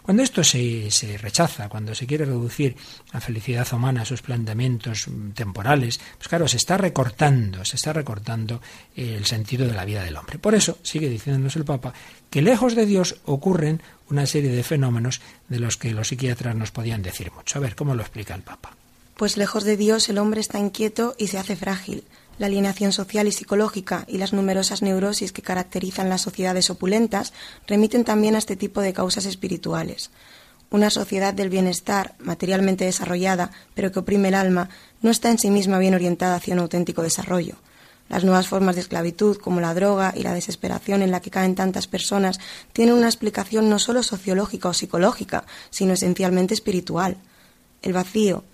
[0.03, 2.75] Cuando esto se, se, rechaza, cuando se quiere reducir
[3.13, 8.61] la felicidad humana a sus planteamientos temporales, pues claro, se está recortando, se está recortando
[8.97, 10.41] el sentido de la vida del hombre.
[10.41, 11.95] Por eso, sigue diciéndonos el Papa,
[12.31, 16.73] que lejos de Dios ocurren una serie de fenómenos de los que los psiquiatras nos
[16.73, 17.61] podían decir mucho.
[17.61, 18.75] A ver, ¿cómo lo explica el Papa?
[19.15, 22.03] Pues lejos de Dios el hombre está inquieto y se hace frágil
[22.39, 27.33] la alienación social y psicológica y las numerosas neurosis que caracterizan las sociedades opulentas
[27.67, 30.11] remiten también a este tipo de causas espirituales.
[30.71, 34.69] Una sociedad del bienestar, materialmente desarrollada, pero que oprime el alma,
[35.01, 37.57] no está en sí misma bien orientada hacia un auténtico desarrollo.
[38.09, 41.55] Las nuevas formas de esclavitud, como la droga y la desesperación en la que caen
[41.55, 42.39] tantas personas,
[42.73, 47.19] tienen una explicación no solo sociológica o psicológica, sino esencialmente espiritual.
[47.83, 48.45] El vacío,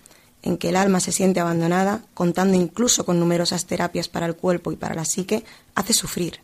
[0.45, 4.71] en que el alma se siente abandonada, contando incluso con numerosas terapias para el cuerpo
[4.71, 6.39] y para la psique, hace sufrir.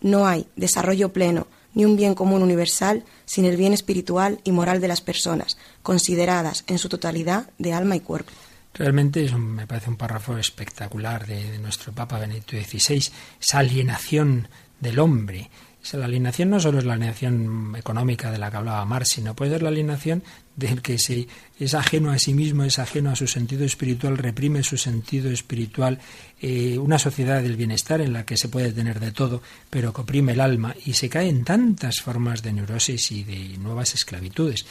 [0.00, 4.82] No hay desarrollo pleno ni un bien común universal sin el bien espiritual y moral
[4.82, 8.32] de las personas, consideradas en su totalidad de alma y cuerpo.
[8.74, 14.48] Realmente es me parece un párrafo espectacular de, nuestro Papa Benedicto XVI, esa alienación
[14.80, 15.50] del hombre,
[15.92, 19.50] la alienación no solo es la alienación económica de la que hablaba Marx, sino puede
[19.50, 20.22] ser la alienación
[20.56, 21.26] del que se,
[21.58, 25.98] es ajeno a sí mismo, es ajeno a su sentido espiritual, reprime su sentido espiritual,
[26.40, 30.00] eh, una sociedad del bienestar en la que se puede tener de todo, pero que
[30.02, 34.66] oprime el alma y se cae en tantas formas de neurosis y de nuevas esclavitudes.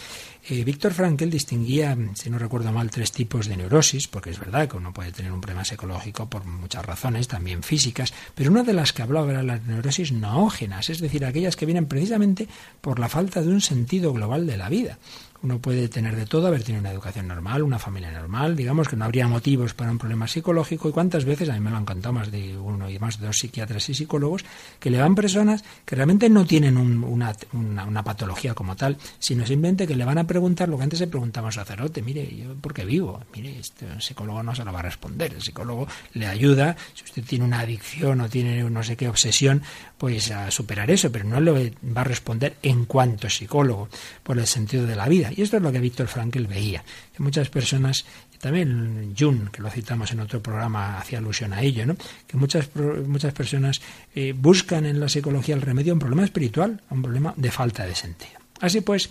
[0.49, 4.67] Eh, Víctor Frankl distinguía, si no recuerdo mal, tres tipos de neurosis, porque es verdad
[4.67, 8.73] que uno puede tener un problema psicológico por muchas razones, también físicas, pero una de
[8.73, 12.47] las que hablaba era las neurosis noógenas, es decir, aquellas que vienen precisamente
[12.81, 14.97] por la falta de un sentido global de la vida
[15.43, 18.95] Uno puede tener de todo, haber tenido una educación normal, una familia normal, digamos que
[18.95, 20.87] no habría motivos para un problema psicológico.
[20.87, 23.25] ¿Y cuántas veces, a mí me lo han contado más de uno y más de
[23.25, 24.45] dos psiquiatras y psicólogos,
[24.79, 29.87] que le van personas que realmente no tienen una, una, patología como tal, sino simplemente
[29.87, 32.73] que le van a preguntar lo que antes se preguntaba un sacerdote, mire, ¿yo por
[32.73, 33.21] qué vivo?
[33.33, 37.23] Mire, este psicólogo no se lo va a responder, el psicólogo le ayuda, si usted
[37.23, 39.61] tiene una adicción o tiene no sé qué obsesión,
[39.97, 43.89] pues a superar eso, pero no le va a responder en cuanto psicólogo,
[44.23, 45.30] por el sentido de la vida.
[45.35, 46.83] Y esto es lo que Víctor Frankl veía,
[47.15, 48.05] que muchas personas,
[48.39, 51.95] también Jung, que lo citamos en otro programa, hacía alusión a ello, ¿no?
[52.27, 52.69] que muchas,
[53.07, 53.81] muchas personas
[54.15, 57.51] eh, buscan en la psicología el remedio a un problema espiritual, a un problema de
[57.51, 58.39] falta de sentido.
[58.59, 59.09] Así pues,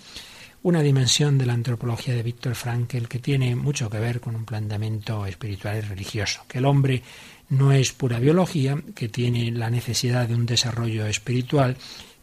[0.63, 4.45] una dimensión de la antropología de Víctor Frankl que tiene mucho que ver con un
[4.45, 7.01] planteamiento espiritual y religioso, que el hombre
[7.49, 11.75] no es pura biología, que tiene la necesidad de un desarrollo espiritual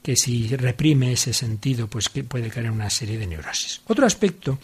[0.09, 3.83] que si reprime ese sentido, pues que puede caer en una serie de neurosis.
[3.89, 4.59] Otro aspecto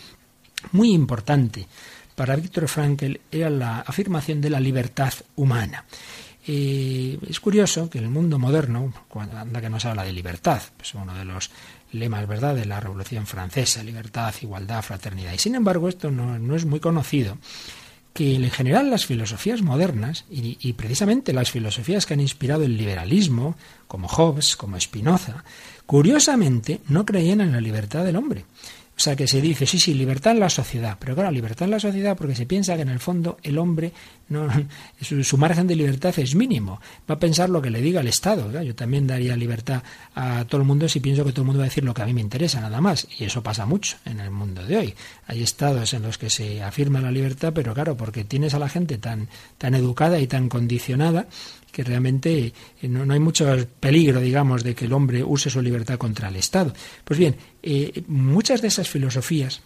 [0.72, 1.66] muy importante
[2.14, 5.85] para Víctor Frankl era la afirmación de la libertad humana.
[6.46, 10.62] Eh, es curioso que en el mundo moderno, cuando anda que nos habla de libertad,
[10.78, 11.50] pues uno de los
[11.92, 15.35] lemas verdad de la Revolución Francesa, libertad, igualdad, fraternidad.
[15.35, 17.37] Y sin embargo, esto no, no es muy conocido
[18.14, 23.57] que en general las filosofías modernas, y, precisamente las filosofías que han inspirado el liberalismo,
[23.88, 25.44] como Hobbes, como Spinoza,
[25.85, 28.44] curiosamente no creían en la libertad del hombre.
[28.96, 31.72] O sea que se dice, sí, sí, libertad en la sociedad, pero claro, libertad en
[31.72, 33.92] la sociedad porque se piensa que en el fondo el hombre,
[34.28, 34.48] no,
[35.00, 36.80] su, margen de libertad es mínimo,
[37.11, 38.62] va a pensar lo que le diga el Estado.
[38.62, 39.83] Yo también daría libertad
[40.14, 42.02] a todo el mundo si pienso que todo el mundo va a decir lo que
[42.02, 43.09] a mí me interesa, nada más.
[43.18, 44.94] Y eso pasa mucho en el mundo de hoy.
[45.26, 48.68] Hay estados en los que se afirma la libertad, pero claro, porque tienes a la
[48.68, 49.28] gente tan,
[49.59, 51.26] tan educada y tan condicionada
[51.74, 53.44] que realmente eh, no, hay mucho
[53.80, 56.72] peligro, digamos, de que el hombre use su libertad contra el Estado.
[57.04, 57.34] Pues bien,
[57.64, 59.60] eh, muchas de esas filosofías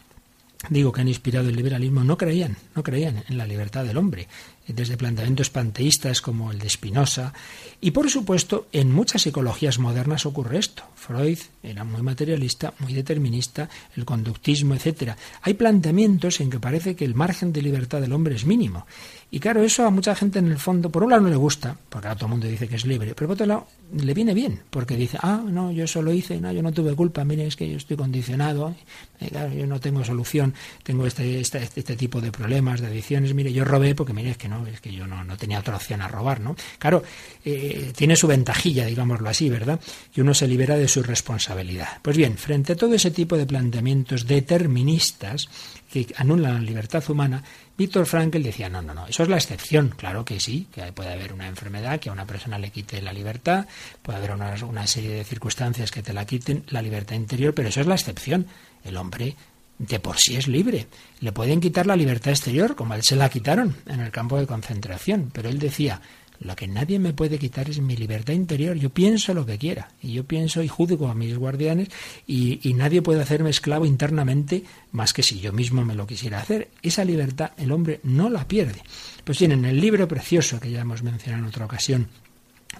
[0.71, 4.27] digo que han inspirado el liberalismo, no creían, no creían en la libertad del hombre,
[4.67, 7.33] desde planteamientos panteístas como el de Spinoza,
[7.81, 10.83] y por supuesto en muchas psicologías modernas ocurre esto.
[10.97, 15.17] Freud era muy materialista, muy determinista, el conductismo, etcétera.
[15.43, 18.87] Hay planteamientos en que parece que el margen de libertad del hombre es mínimo.
[19.31, 21.77] Y claro, eso a mucha gente en el fondo, por un lado no le gusta,
[21.91, 24.33] porque ahora todo el mundo dice que es libre, pero por otro lado le viene
[24.33, 27.47] bien, porque dice, ah, no, yo eso lo hice, no, yo no tuve culpa, mire,
[27.47, 28.75] es que yo estoy condicionado,
[29.21, 33.35] eh, claro, yo no tengo solución, tengo este, este, este, tipo de problemas, de adicciones,
[33.35, 35.77] mire, yo robé porque mire, es que no, es que yo no, no tenía otra
[35.77, 36.57] opción a robar, ¿no?
[36.79, 37.03] Claro,
[37.45, 39.79] eh, tiene su ventajilla, digámoslo así, ¿verdad?
[40.13, 41.99] Que uno se libera de su responsabilidad.
[42.01, 45.49] Pues bien, frente a todo ese tipo de planteamientos deterministas
[45.91, 47.43] que anulan la libertad humana,
[47.77, 51.13] Víctor Frankl decía, no, no, no, eso es la excepción, claro que sí, que puede
[51.13, 53.67] haber una enfermedad que a una persona le quite la libertad,
[54.03, 57.81] puede haber una, serie de circunstancias que te la quiten la libertad interior, pero eso
[57.81, 58.47] es la excepción.
[58.85, 59.37] El hombre
[59.79, 60.89] de por sí es libre.
[61.21, 64.39] Le pueden quitar la libertad exterior, como a él se la quitaron en el campo
[64.39, 66.01] de concentración, pero él decía,
[66.41, 68.77] lo que nadie me puede quitar es mi libertad interior.
[68.77, 69.89] Yo pienso lo que quiera.
[70.01, 71.89] Y yo pienso y juzgo a mis guardianes
[72.27, 76.69] y, nadie puede hacerme esclavo internamente más que si yo mismo me lo quisiera hacer.
[76.83, 78.83] Esa libertad el hombre no la pierde.
[79.25, 82.07] Pues bien, en el libro precioso que ya hemos mencionado en otra ocasión,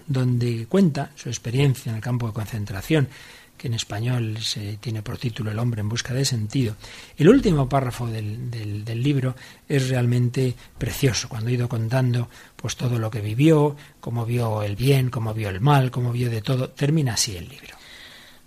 [0.07, 3.09] donde cuenta su experiencia en el campo de concentración,
[3.59, 6.75] que en español se tiene por título El hombre en busca de sentido.
[7.17, 8.49] El último párrafo del,
[9.03, 9.35] libro
[9.67, 14.75] es realmente precioso, cuando he ido contando pues todo lo que vivió, cómo vio el
[14.75, 17.75] bien, cómo vio el mal, cómo vio de todo, termina así el libro.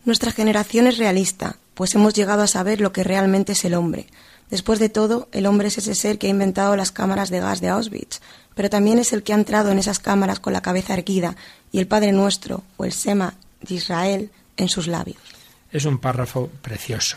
[0.05, 4.07] Nuestra generación es realista, pues hemos llegado a saber lo que realmente es el hombre.
[4.51, 7.61] Después de todo, el hombre es ese ser que ha inventado las cámaras de gas
[7.61, 8.21] de Auschwitz,
[8.55, 11.37] pero también es el que ha entrado en esas cámaras con la cabeza erguida
[11.71, 15.23] y el Padre Nuestro o el Sema de Israel en sus labios.
[15.71, 17.17] Es un párrafo precioso.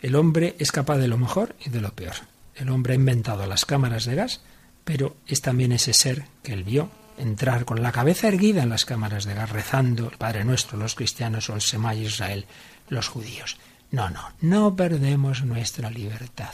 [0.00, 2.14] El hombre es capaz de lo mejor y de lo peor.
[2.54, 4.40] El hombre ha inventado las cámaras de gas,
[4.84, 8.84] pero es también ese ser que él vio entrar con la cabeza erguida en las
[8.84, 12.46] cámaras de gas, rezando el Padre Nuestro, los cristianos, o el Semá Israel,
[12.88, 13.58] los judíos.
[13.90, 16.52] No, no, no perdemos nuestra libertad.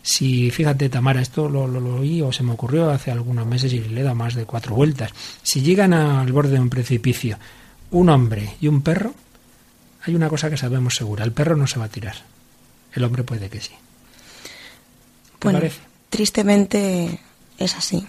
[0.00, 3.80] Si, fíjate, Tamara, esto lo, lo, oí o se me ocurrió hace algunos meses y
[3.80, 5.12] le da más de cuatro vueltas.
[5.42, 7.38] Si llegan al borde de un precipicio
[7.90, 9.14] un hombre y un perro,
[10.04, 12.16] hay una cosa que sabemos segura, el perro no se va a tirar.
[12.92, 13.72] El hombre puede que sí.
[15.40, 15.60] bueno,
[16.10, 17.20] tristemente
[17.58, 18.06] es así.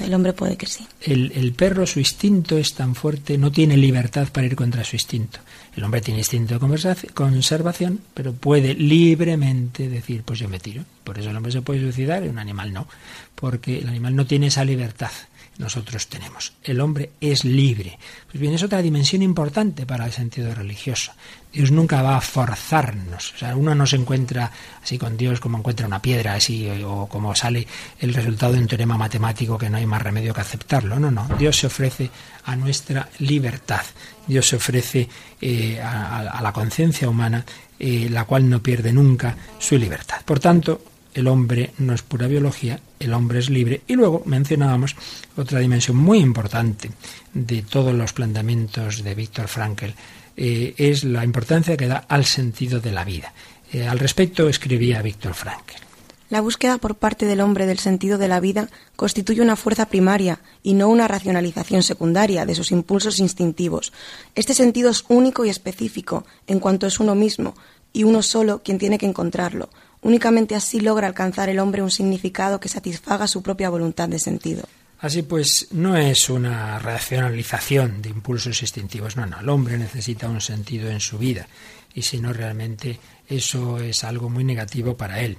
[0.00, 0.86] El hombre puede que sí.
[1.00, 4.96] El, el, perro, su instinto es tan fuerte, no tiene libertad para ir contra su
[4.96, 5.38] instinto.
[5.74, 10.84] El hombre tiene instinto de conservación, pero puede libremente decir, pues yo me tiro.
[11.02, 12.86] Por eso el hombre se puede suicidar y un animal no,
[13.34, 15.10] porque el animal no tiene esa libertad.
[15.58, 16.52] Nosotros tenemos.
[16.62, 17.98] El hombre es libre.
[18.26, 21.12] Pues bien, es otra dimensión importante para el sentido religioso.
[21.52, 23.32] Dios nunca va a forzarnos.
[23.34, 24.50] O sea, uno no se encuentra
[24.82, 27.66] así con Dios como encuentra una piedra, así, o como sale
[27.98, 30.98] el resultado de un teorema matemático que no hay más remedio que aceptarlo.
[30.98, 31.28] No, no.
[31.38, 32.10] Dios se ofrece
[32.44, 33.82] a nuestra libertad.
[34.26, 35.08] Dios se ofrece
[35.40, 37.44] eh, a, la conciencia humana,
[37.78, 40.20] eh, la cual no pierde nunca su libertad.
[40.24, 40.80] Por tanto,
[41.16, 43.80] el hombre no es pura biología, el hombre es libre.
[43.86, 44.94] Y luego mencionábamos
[45.36, 46.90] otra dimensión muy importante
[47.32, 49.90] de todos los planteamientos de Víctor Frankl,
[50.36, 53.32] eh, es la importancia que da al sentido de la vida.
[53.72, 55.86] Eh, al respecto escribía Víctor Frankl.
[56.28, 60.40] La búsqueda por parte del hombre del sentido de la vida constituye una fuerza primaria
[60.62, 63.92] y no una racionalización secundaria de sus impulsos instintivos.
[64.34, 67.54] Este sentido es único y específico en cuanto es uno mismo
[67.92, 69.70] y uno solo quien tiene que encontrarlo.
[70.02, 74.64] Únicamente así logra alcanzar el hombre un significado que satisfaga su propia voluntad de sentido.
[75.00, 80.40] Así pues, no es una racionalización de impulsos instintivos, no, no, el hombre necesita un
[80.40, 81.46] sentido en su vida
[81.94, 85.38] y si no realmente eso es algo muy negativo para él.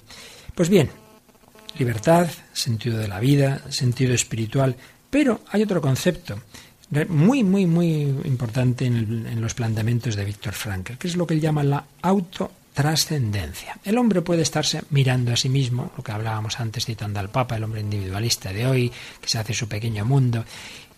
[0.54, 0.90] Pues bien,
[1.78, 4.76] libertad, sentido de la vida, sentido espiritual,
[5.10, 6.40] pero hay otro concepto
[7.10, 11.42] muy, muy, muy importante en, los planteamientos de Víctor Frankl, que es lo que él
[11.42, 13.80] llama la auto trascendencia.
[13.84, 17.56] El hombre puede estarse mirando a sí mismo, lo que hablábamos antes citando al Papa,
[17.56, 20.46] el hombre individualista de hoy, que se hace su pequeño mundo,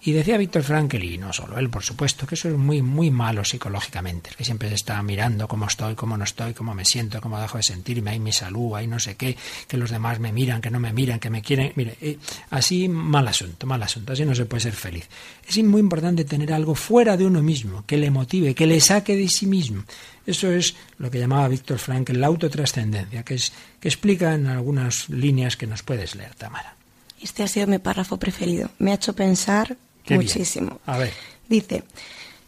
[0.02, 3.12] y decía Víctor Frankl, y no solo él, por supuesto, que eso es muy, muy
[3.12, 7.20] malo psicológicamente, que siempre se está mirando cómo estoy, cómo no estoy, cómo me siento,
[7.20, 9.36] cómo dejo de sentirme, hay mi salud, hay no sé qué,
[9.68, 11.74] que los demás me miran, que no me miran, que me quieren.
[11.76, 12.18] Mire, eh,
[12.50, 15.10] así mal asunto, mal asunto, así no se puede ser feliz.
[15.46, 19.18] Es muy importante tener algo fuera de uno mismo, que le motive, que le saque
[19.18, 19.84] de sí mismo.
[20.26, 25.10] Eso es lo que llamaba Víctor Frankl la autotrascendencia, que, es, que explica en algunas
[25.10, 26.76] líneas que nos puedes leer, Tamara.
[27.22, 28.70] Este ha sido mi párrafo preferido.
[28.80, 29.76] Me ha hecho pensar
[30.08, 30.80] muchísimo.
[30.86, 31.12] A ver.
[31.48, 31.84] Dice,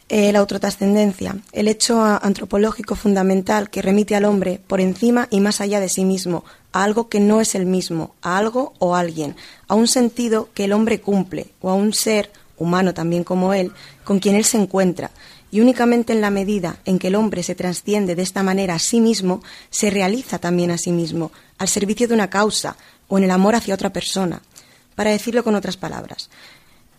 [0.10, 5.62] eh, la autotrascendencia, el hecho antropológico fundamental que remite al hombre por encima y más
[5.62, 6.44] allá de sí mismo,
[6.74, 9.36] a algo que no es el mismo, a algo o alguien,
[9.68, 13.72] a un sentido que el hombre cumple, o a un ser, humano también como él,
[14.04, 15.12] con quien él se encuentra,
[15.52, 18.80] y únicamente en la medida en que el hombre se trasciende de esta manera a
[18.80, 22.78] sí mismo, se realiza también a sí mismo, al servicio de una causa
[23.08, 24.42] o en el amor hacia otra persona.
[24.96, 26.30] Para decirlo con otras palabras,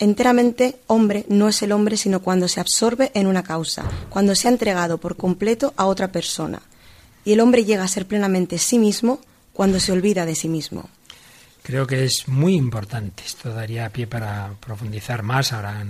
[0.02, 4.48] Enteramente hombre no es el hombre sino cuando se absorbe en una causa, cuando se
[4.48, 6.60] ha entregado por completo a otra persona.
[7.24, 9.20] Y el hombre llega a ser plenamente sí mismo
[9.52, 10.90] cuando se olvida de sí mismo.
[11.62, 13.22] Creo que es muy importante.
[13.24, 15.52] Esto daría pie para profundizar más.
[15.52, 15.86] Ahora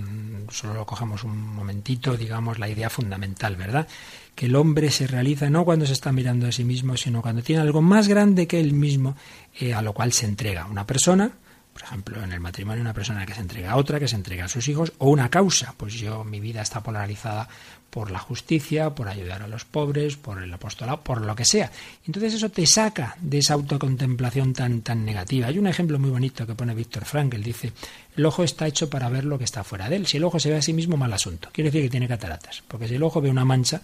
[0.51, 3.87] solo lo cogemos un momentito, digamos, la idea fundamental, ¿verdad?
[4.35, 7.41] Que el hombre se realiza no cuando se está mirando a sí mismo, sino cuando
[7.41, 9.15] tiene algo más grande que él mismo,
[9.59, 10.67] eh, a lo cual se entrega.
[10.67, 11.31] Una persona,
[11.73, 14.45] por ejemplo, en el matrimonio una persona que se entrega a otra, que se entrega
[14.45, 15.73] a sus hijos, o una causa.
[15.75, 17.49] Pues yo, mi vida está polarizada
[17.89, 21.71] por la justicia, por ayudar a los pobres, por el apostolado, por lo que sea.
[22.05, 25.47] Entonces eso te saca de esa autocontemplación tan, tan negativa.
[25.47, 27.71] Hay un ejemplo muy bonito que pone Víctor Frankl, dice,
[28.15, 30.07] el ojo está hecho para ver lo que está fuera de él.
[30.07, 31.49] Si el ojo se ve a sí mismo, mal asunto.
[31.51, 33.81] Quiere decir que tiene cataratas, porque si el ojo ve una mancha,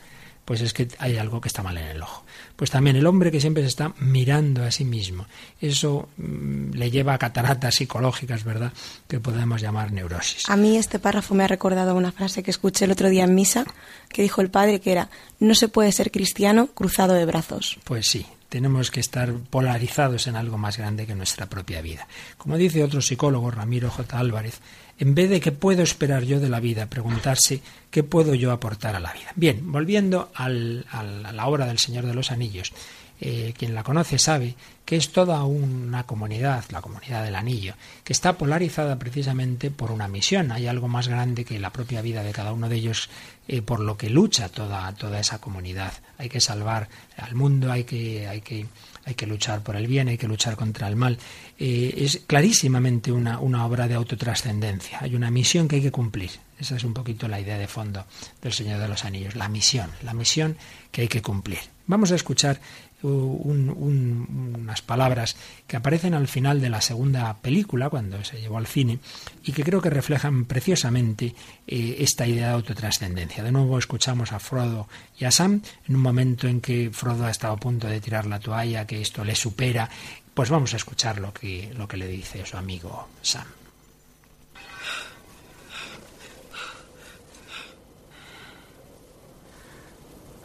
[0.50, 2.24] pues es que hay algo que está mal en el ojo.
[2.56, 5.28] Pues también el hombre que siempre se está mirando a sí mismo,
[5.62, 8.74] eso mm, le lleva a cataratas psicológicas, ¿verdad?
[9.08, 10.50] Que podemos llamar neurosis.
[10.50, 13.36] A mí este párrafo me ha recordado una frase que escuché el otro día en
[13.36, 13.64] misa,
[14.12, 17.78] que dijo el padre que era, no se puede ser cristiano cruzado de brazos.
[17.84, 22.08] Pues sí, tenemos que estar polarizados en algo más grande que nuestra propia vida.
[22.40, 24.18] Como dice otro psicólogo, Ramiro J.
[24.18, 24.62] Álvarez,
[25.00, 28.96] en vez de qué puedo esperar yo de la vida, preguntarse qué puedo yo aportar
[28.96, 29.32] a la vida.
[29.36, 32.74] Bien, volviendo a la obra del Señor de los Anillos,
[33.22, 38.14] eh, quien la conoce sabe que es toda una comunidad, la comunidad del anillo, que
[38.14, 40.52] está polarizada precisamente por una misión.
[40.52, 43.10] Hay algo más grande que la propia vida de cada uno de ellos,
[43.48, 45.94] eh, por lo que lucha toda, toda esa comunidad.
[46.18, 48.66] Hay que salvar al mundo, hay que, hay que
[49.10, 51.18] hay que luchar por el bien, hay que luchar contra el mal.
[51.58, 55.00] Eh, es clarísimamente una, una obra de autotrascendencia.
[55.02, 56.32] Hay una misión que hay que cumplir.
[56.60, 58.06] Esa es un poquito la idea de fondo
[58.42, 59.36] del Señor de los Anillos.
[59.36, 60.58] La misión, la misión
[60.92, 61.60] que hay que cumplir.
[61.88, 62.62] Vamos a escuchar
[63.02, 65.36] unas palabras
[65.68, 69.00] que aparecen al final de la segunda película, cuando se llevó al cine,
[69.44, 71.34] y que creo que reflejan preciosamente
[71.68, 73.44] eh, esta idea de autotrascendencia.
[73.44, 74.88] De nuevo escuchamos a Frodo
[75.18, 78.26] y a Sam en un momento en que Frodo ha estado a punto de tirar
[78.26, 79.90] la toalla, que esto le supera.
[80.34, 83.46] Pues vamos a escuchar lo que, lo que le dice su amigo Sam.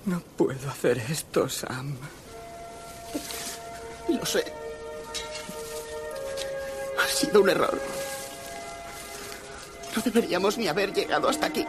[0.06, 1.96] No puedo hacer esto, Sam.
[4.08, 4.44] Lo sé.
[6.98, 7.80] Ha sido un error.
[9.96, 11.66] No deberíamos ni haber llegado hasta aquí.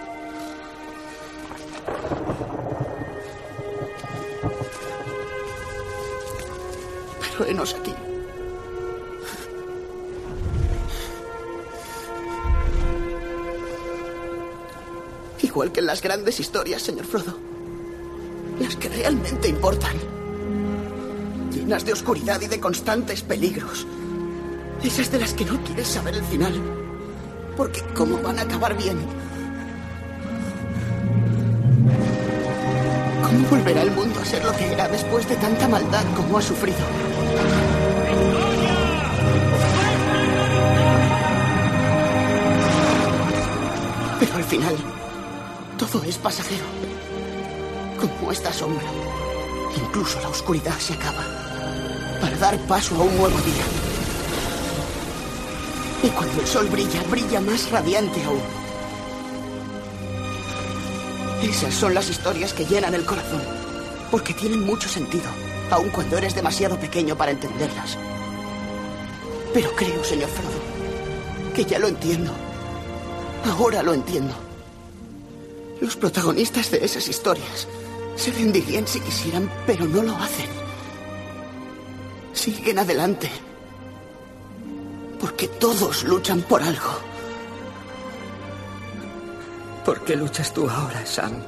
[7.22, 7.93] Pero henos aquí.
[15.41, 17.38] Igual que en las grandes historias, señor Frodo.
[18.60, 20.14] Las que realmente importan.
[21.66, 23.88] Llenas de oscuridad y de constantes peligros.
[24.84, 26.53] Esas de las que no quieres saber el final.
[27.57, 28.99] Porque ¿cómo van a acabar bien?
[33.24, 36.41] ¿Cómo volverá el mundo a ser lo que era después de tanta maldad como ha
[36.43, 36.78] sufrido?
[44.20, 44.76] Pero al final,
[45.80, 46.66] todo es pasajero.
[47.99, 48.86] Como esta sombra.
[49.76, 51.45] Incluso la oscuridad se acaba.
[52.40, 53.64] Dar paso a un nuevo día.
[56.04, 58.42] Y cuando el sol brilla, brilla más radiante aún.
[61.42, 63.42] Esas son las historias que llenan el corazón.
[64.12, 65.30] Porque tienen mucho sentido,
[65.72, 67.98] aun cuando eres demasiado pequeño para entenderlas.
[69.54, 72.34] Pero creo, señor Frodo, que ya lo entiendo.
[73.46, 74.34] Ahora lo entiendo.
[75.80, 77.68] Los protagonistas de esas historias
[78.18, 80.64] se rendirían si quisieran, pero no lo hacen.
[82.46, 83.28] Siguen adelante.
[85.20, 86.91] Porque todos luchan por algo.
[89.84, 91.41] ¿Por qué luchas tú ahora, Sam?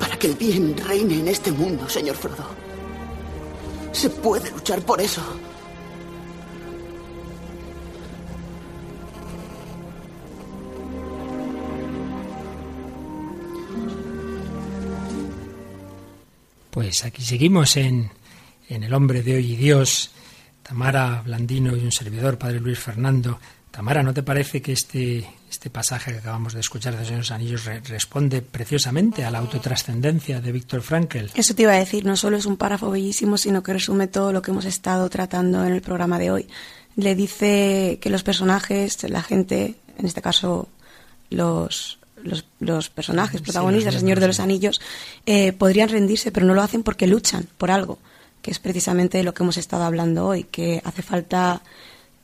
[0.00, 2.46] Para que el bien reine en este mundo, señor Frodo.
[3.92, 5.20] Se puede luchar por eso.
[16.76, 18.10] Pues aquí seguimos en,
[18.68, 20.10] en El hombre de hoy y Dios.
[20.62, 23.40] Tamara Blandino y un servidor, Padre Luis Fernando.
[23.70, 27.64] Tamara, ¿no te parece que este, este pasaje que acabamos de escuchar de Señor Anillos
[27.64, 31.30] re- responde preciosamente a la autotrascendencia de Víctor Frankl?
[31.34, 34.30] Eso te iba a decir, no solo es un párrafo bellísimo, sino que resume todo
[34.34, 36.46] lo que hemos estado tratando en el programa de hoy.
[36.94, 40.68] Le dice que los personajes, la gente, en este caso
[41.30, 44.80] los, los, los personajes Sí, protagonistas, los el Señor de los Anillos,
[45.26, 47.98] eh, podrían rendirse, pero no lo hacen porque luchan por algo,
[48.42, 51.62] que es precisamente de lo que hemos estado hablando hoy, que hace falta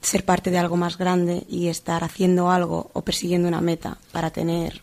[0.00, 4.30] ser parte de algo más grande y estar haciendo algo o persiguiendo una meta para
[4.30, 4.82] tener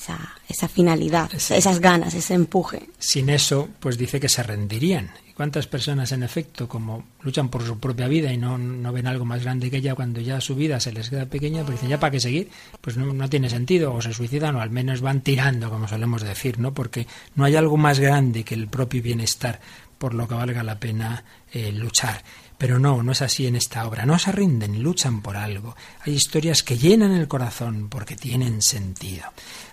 [0.00, 1.54] esa, esa finalidad, Sí.
[1.54, 2.88] esas ganas, ese empuje.
[2.98, 5.10] Sin eso, pues dice que se rendirían.
[5.28, 9.06] ¿Y cuántas personas, en efecto, como luchan por su propia vida y no, no ven
[9.06, 11.90] algo más grande que ella, cuando ya su vida se les queda pequeña, pues dicen,
[11.90, 12.50] ¿ya para qué seguir?
[12.80, 16.22] Pues no, no tiene sentido, o se suicidan o al menos van tirando, como solemos
[16.22, 16.72] decir, ¿no?
[16.72, 19.60] Porque no hay algo más grande que el propio bienestar
[19.98, 22.22] por lo que valga la pena eh, luchar.
[22.60, 24.04] Pero no, no es así en esta obra.
[24.04, 25.74] No se rinden, luchan por algo.
[26.02, 29.24] Hay historias que llenan el corazón porque tienen sentido.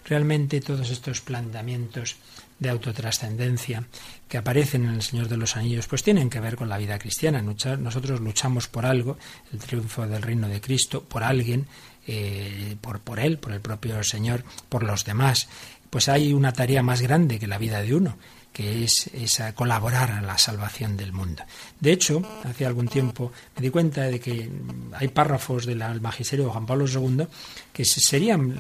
[0.06, 2.16] Realmente todos estos planteamientos
[2.58, 3.84] de autotrascendencia
[4.30, 6.98] que aparecen en El Señor de los Anillos, pues tienen que ver con la vida
[6.98, 7.42] cristiana.
[7.42, 9.18] Nosotros luchamos por algo,
[9.52, 11.68] el triunfo del reino de Cristo, por alguien,
[12.08, 15.48] eh, por, por Él, por el propio Señor, por los demás.
[15.90, 18.18] Pues hay una tarea más grande que la vida de uno,
[18.52, 21.44] que es esa colaborar a la salvación del mundo.
[21.80, 24.50] De hecho, hace algún tiempo me di cuenta de que
[24.94, 27.26] hay párrafos del magisterio de Juan Pablo II
[27.72, 28.58] que se- serían,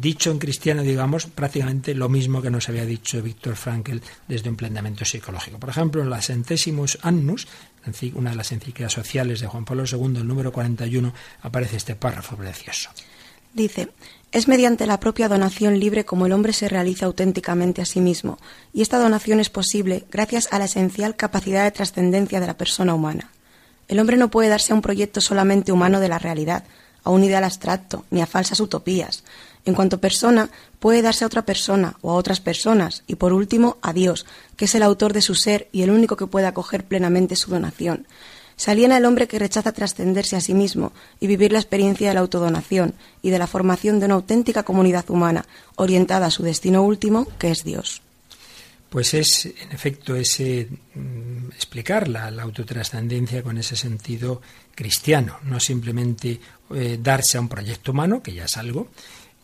[0.00, 4.56] dicho en cristiano, digamos, prácticamente lo mismo que nos había dicho Víctor Frankl desde un
[4.56, 5.58] planteamiento psicológico.
[5.58, 7.46] Por ejemplo, en la Centésimos Annus,
[8.14, 11.12] una de las encíclicas sociales de Juan Pablo II, el número 41,
[11.42, 12.90] aparece este párrafo precioso.
[13.52, 13.90] Dice,
[14.32, 18.38] es mediante la propia donación libre como el hombre se realiza auténticamente a sí mismo,
[18.72, 22.94] y esta donación es posible gracias a la esencial capacidad de trascendencia de la persona
[22.94, 23.30] humana.
[23.86, 26.64] El hombre no puede darse a un proyecto solamente humano de la realidad,
[27.04, 29.22] a un ideal abstracto, ni a falsas utopías.
[29.64, 33.78] En cuanto persona, puede darse a otra persona o a otras personas, y por último
[33.80, 36.84] a Dios, que es el autor de su ser y el único que puede acoger
[36.84, 38.06] plenamente su donación.
[38.56, 42.14] Se aliena el hombre que rechaza trascenderse a sí mismo y vivir la experiencia de
[42.14, 45.44] la autodonación y de la formación de una auténtica comunidad humana
[45.76, 48.02] orientada a su destino último, que es Dios.
[48.90, 54.40] Pues es, en efecto, ese mm, explicar la, la autotrascendencia con ese sentido
[54.72, 56.38] cristiano, no simplemente
[56.72, 58.88] eh, darse a un proyecto humano, que ya es algo,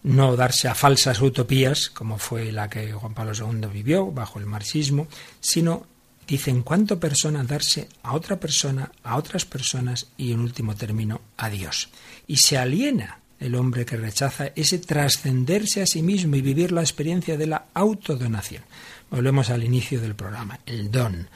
[0.03, 4.46] no darse a falsas utopías, como fue la que Juan Pablo II vivió bajo el
[4.46, 5.09] marxismo,
[5.40, 5.86] sino,
[6.26, 11.20] dice, en cuanto persona, darse a otra persona, a otras personas y, en último término,
[11.36, 11.90] a Dios.
[12.26, 16.82] Y se aliena el hombre que rechaza ese trascenderse a sí mismo y vivir la
[16.82, 18.62] experiencia de la autodonación.
[19.11, 21.28] Volvemos al inicio del programa, el don.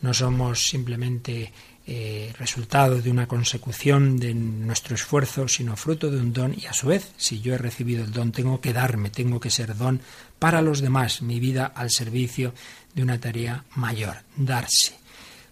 [0.00, 1.52] No somos simplemente
[1.90, 6.74] eh, resultado de una consecución de nuestro esfuerzo, sino fruto de un don y a
[6.74, 10.02] su vez, si yo he recibido el don, tengo que darme, tengo que ser don
[10.38, 12.52] para los demás, mi vida al servicio
[12.94, 14.98] de una tarea mayor, darse.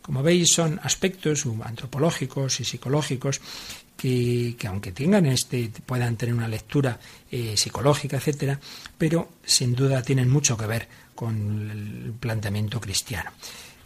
[0.02, 3.40] Como veis, son aspectos antropológicos y psicológicos
[3.96, 8.60] que, aunque tengan este, puedan tener una lectura eh, psicológica, etcétera,
[8.98, 13.32] pero sin duda tienen mucho que ver con el planteamiento cristiano.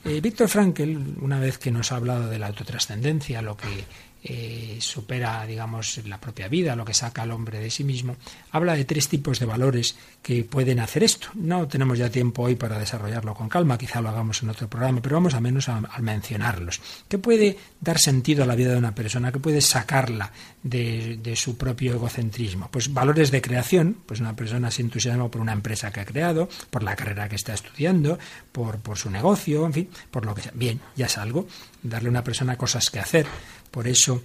[0.05, 3.85] Eh, Víctor Frankl, una vez que nos ha hablado de la autotrascendencia, lo que
[4.23, 8.17] eh, supera, digamos, la propia vida, lo que saca al hombre de sí mismo,
[8.51, 11.29] habla de tres tipos de valores que pueden hacer esto.
[11.35, 15.01] No tenemos ya tiempo hoy para desarrollarlo con calma, quizá lo hagamos en otro programa,
[15.01, 16.81] pero vamos a menos a, mencionarlos.
[17.09, 19.33] ¿Qué puede dar sentido a la vida de una persona?
[19.33, 20.31] ¿Qué puede sacarla
[20.63, 22.69] de, su propio egocentrismo?
[22.71, 26.49] Pues valores de creación, pues una persona se entusiasma por una empresa que ha creado,
[26.69, 28.19] por la carrera que está estudiando,
[28.53, 30.53] por, por su negocio, en fin, por lo que sea.
[30.55, 31.47] Bien, ya es algo.
[31.83, 33.27] Darle a una persona cosas que hacer
[33.71, 34.23] por eso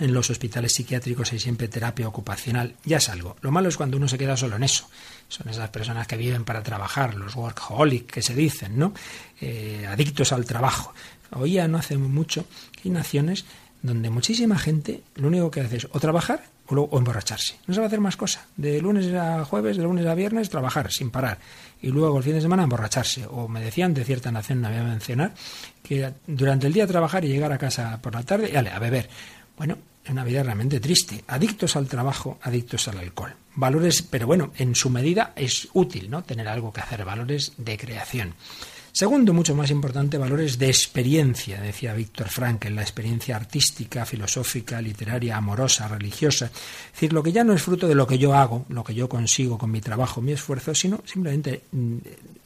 [0.00, 2.74] en los hospitales psiquiátricos hay siempre terapia ocupacional.
[2.84, 3.36] Ya es algo.
[3.42, 4.88] Lo malo es cuando uno se queda solo en eso.
[5.28, 8.92] Son esas personas que viven para trabajar, los workaholic que se dicen, ¿no?
[9.40, 10.92] Eh, adictos al trabajo.
[11.30, 13.44] Oía no hace mucho que hay naciones
[13.82, 17.56] donde muchísima gente lo único que hace es o trabajar o, emborracharse.
[17.66, 18.46] No se va a hacer más cosa.
[18.56, 21.38] De lunes a jueves, de lunes a viernes, trabajar sin parar.
[21.84, 23.26] Y luego el fin de semana emborracharse.
[23.26, 25.34] O me decían de cierta nación, no voy a mencionar,
[25.82, 29.10] que durante el día trabajar y llegar a casa por la tarde y a beber.
[29.58, 29.76] Bueno,
[30.08, 31.22] una vida realmente triste.
[31.26, 33.34] Adictos al trabajo, adictos al alcohol.
[33.56, 36.24] Valores, pero bueno, en su medida es útil, ¿no?
[36.24, 38.34] Tener algo que hacer, valores de creación.
[38.96, 45.36] Segundo, mucho más importante, valores de experiencia, decía Víctor Frankl, la experiencia artística, filosófica, literaria,
[45.36, 46.44] amorosa, religiosa.
[46.44, 48.94] Es decir, lo que ya no es fruto de lo que yo hago, lo que
[48.94, 51.96] yo consigo con mi trabajo, mi esfuerzo, sino simplemente mm,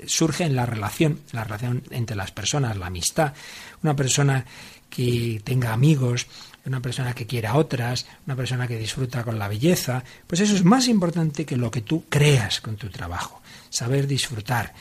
[0.07, 3.35] surge en la relación, la relación entre las personas, la amistad.
[3.83, 4.47] Una persona
[4.89, 6.29] que tenga amigos,
[6.65, 10.55] una persona que quiera a otras, una persona que disfruta con la belleza, pues eso
[10.55, 13.43] es más importante que lo que tú creas con tu trabajo.
[13.69, 14.73] Saber disfrutar,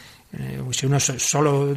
[0.72, 1.76] si uno solo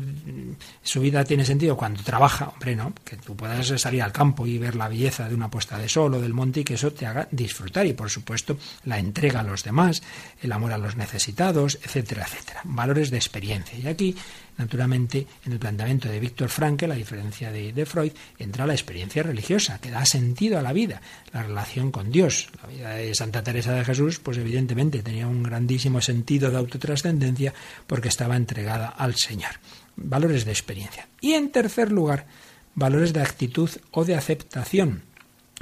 [0.83, 4.59] su vida tiene sentido cuando trabaja, hombre, no, que tú puedas salir al campo y
[4.59, 7.07] ver la belleza de una puesta de sol o del monte y que eso te
[7.07, 10.03] haga disfrutar y por supuesto la entrega a los demás,
[10.43, 12.61] el amor a los necesitados, etcétera, etcétera.
[12.65, 13.79] Valores de experiencia.
[13.79, 14.17] Y aquí
[14.61, 19.23] Naturalmente, en el planteamiento de Víctor Frankl, la diferencia de, de, Freud, entra la experiencia
[19.23, 21.01] religiosa, que da sentido a la vida,
[21.33, 22.51] la relación con Dios.
[22.61, 27.55] La vida de Santa Teresa de Jesús, pues evidentemente tenía un grandísimo sentido de autotrascendencia
[27.87, 29.53] porque estaba entregada al Señor.
[29.97, 31.09] Valores de experiencia.
[31.23, 32.27] Y en tercer lugar,
[32.75, 35.05] valores de actitud o de aceptación.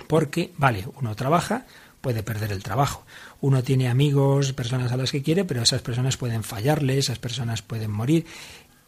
[0.08, 1.66] Porque, vale, uno trabaja,
[2.00, 3.04] puede perder el trabajo.
[3.40, 7.62] Uno tiene amigos, personas a las que quiere, pero esas personas pueden fallarle, esas personas
[7.62, 8.26] pueden morir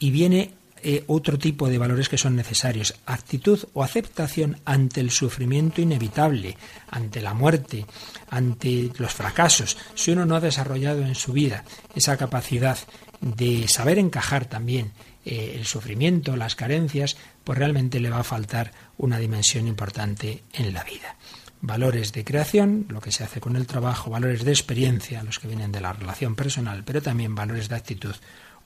[0.01, 5.11] y viene eh, otro tipo de valores que son necesarios, actitud o aceptación ante el
[5.11, 6.57] sufrimiento inevitable,
[6.91, 7.85] ante la muerte,
[8.31, 9.77] ante los fracasos.
[9.95, 12.79] Si uno no ha desarrollado en su vida esa capacidad
[13.21, 14.93] de saber encajar también
[15.27, 20.73] eh, el sufrimiento, las carencias, pues realmente le va a faltar una dimensión importante en
[20.73, 21.17] la vida.
[21.61, 25.49] Valores de creación, lo que se hace con el trabajo, valores de experiencia, los que
[25.49, 28.15] vienen de la relación personal, pero también valores de actitud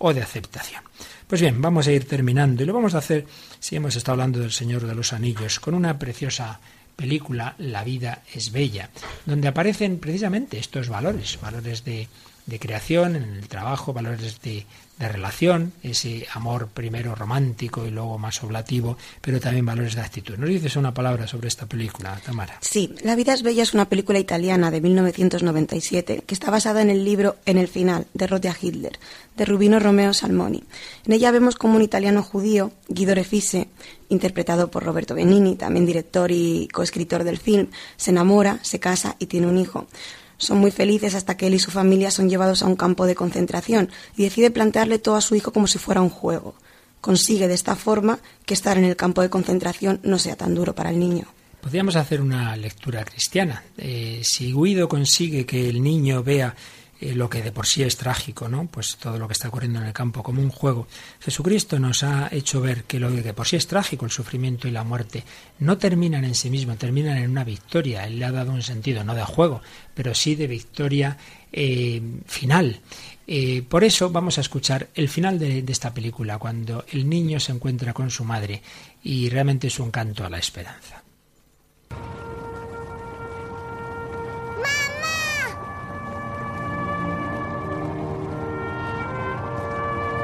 [0.07, 0.83] o de aceptación.
[1.27, 3.25] Pues bien, vamos a ir terminando y lo vamos a hacer,
[3.59, 6.61] si hemos estado hablando del Señor de los Anillos, con una preciosa
[6.95, 8.91] película, La vida es bella,
[9.25, 12.07] donde aparecen precisamente estos valores, valores de,
[12.47, 14.67] de creación en el trabajo, valores de,
[14.99, 20.37] de relación, ese amor primero romántico y luego más oblativo, pero también valores de actitud.
[20.37, 22.59] ¿Nos dices una palabra sobre esta película, Tamara?
[22.61, 26.91] Sí, La vida es bella es una película italiana de 1997 que está basada en
[26.91, 28.99] el libro En el final de Rodia Hitler,
[29.37, 30.63] de Rubino Romeo Salmoni.
[31.07, 33.69] En ella vemos como un italiano judío, Guido Refise,
[34.11, 39.27] interpretado por Roberto Benini, también director y coescritor del film, se enamora, se casa y
[39.27, 39.89] tiene un hijo.
[40.37, 43.15] Son muy felices hasta que él y su familia son llevados a un campo de
[43.15, 46.55] concentración y decide plantearle todo a su hijo como si fuera un juego.
[47.01, 50.75] Consigue de esta forma que estar en el campo de concentración no sea tan duro
[50.75, 51.27] para el niño.
[51.61, 53.63] Podríamos hacer una lectura cristiana.
[53.79, 56.55] Eh, si Guido consigue que el niño vea
[57.01, 58.67] eh, lo que de por sí es trágico, ¿no?
[58.67, 60.87] Pues todo lo que está ocurriendo en el campo como un juego.
[61.21, 64.69] Jesucristo nos ha hecho ver que lo que de por sí es trágico, el sufrimiento
[64.69, 65.25] y la muerte,
[65.59, 68.07] no terminan en sí mismo, terminan en una victoria.
[68.07, 69.61] Él le ha dado un sentido, no de juego,
[69.95, 71.19] pero sí de victoria
[71.53, 72.81] eh, final.
[73.27, 77.41] Eh, por eso vamos a escuchar el final de, de, esta película, cuando el niño
[77.41, 78.63] se encuentra con su madre
[79.03, 81.03] y realmente es un canto a la esperanza.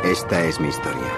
[0.05, 1.13] Esta es mi historia.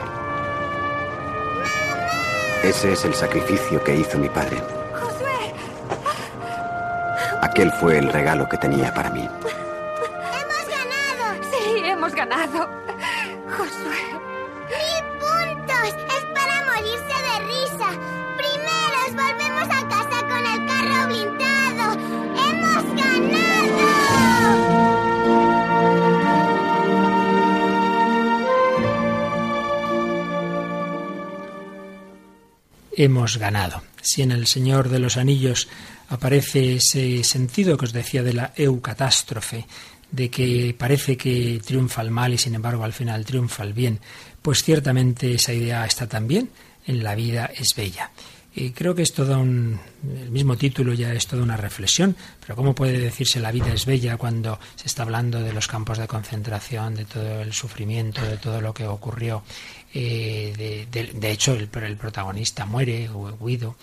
[2.64, 4.62] Ese es el sacrificio que hizo mi padre.
[4.92, 5.54] ¡Josué!
[7.42, 9.22] Aquel fue el regalo que tenía para mí.
[9.22, 11.42] ¡Hemos ganado!
[11.50, 12.68] Sí, hemos ganado.
[13.56, 14.02] Josué.
[14.68, 15.88] ¡Mil puntos!
[15.88, 17.88] Es para morirse de risa.
[18.36, 21.61] Primeros volvemos a casa con el carro blindado.
[32.96, 33.82] Hemos ganado.
[34.00, 35.68] Si en el Señor de los Anillos
[36.08, 39.66] aparece ese sentido que os decía de la eucatástrofe,
[40.10, 44.00] de que parece que triunfa el mal y sin embargo al final triunfa el bien,
[44.42, 46.50] pues ciertamente esa idea está también
[46.86, 48.10] en la vida es bella.
[48.54, 49.80] Y creo que es todo un.
[50.04, 53.86] El mismo título ya es toda una reflexión, pero ¿cómo puede decirse la vida es
[53.86, 58.36] bella cuando se está hablando de los campos de concentración, de todo el sufrimiento, de
[58.36, 59.42] todo lo que ocurrió?
[59.94, 63.76] Eh, de, hecho, el, el, protagonista muere, Guido,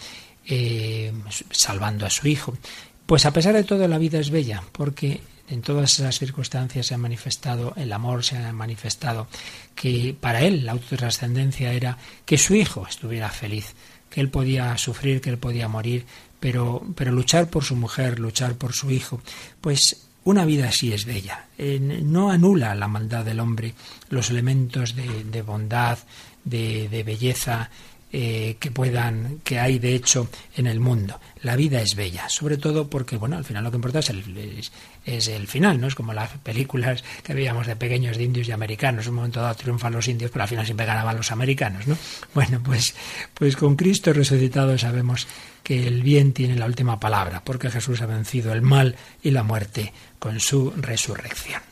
[0.45, 1.13] eh,
[1.51, 2.57] salvando a su hijo.
[3.05, 6.93] Pues a pesar de todo, la vida es bella, porque en todas esas circunstancias se
[6.93, 9.27] ha manifestado el amor, se ha manifestado
[9.75, 13.73] que para él la autotrascendencia era que su hijo estuviera feliz
[14.09, 16.05] que él podía sufrir, que él podía morir,
[16.39, 19.21] pero, pero luchar por su mujer, luchar por su hijo,
[19.61, 21.47] pues una vida así es bella.
[21.57, 23.73] no anula la maldad del hombre
[24.09, 25.99] los elementos de, bondad,
[26.43, 27.69] de, de belleza,
[28.11, 31.19] eh, que puedan, que hay de hecho en el mundo.
[31.43, 34.67] La vida es bella, sobre todo porque, bueno, al final lo que importa es el,
[35.05, 35.85] es, el final, ¿no?
[35.85, 39.05] Es como las películas que veíamos de pequeños de indios y americanos.
[39.05, 41.97] Un momento dado triunfan los indios, pero al final siempre ganaban los americanos, ¿no?
[42.33, 42.95] Bueno, pues,
[43.33, 45.27] pues con Cristo resucitado sabemos
[45.61, 49.43] que el bien tiene la última palabra, porque Jesús ha vencido el mal y la
[49.43, 51.68] muerte con su resurrección.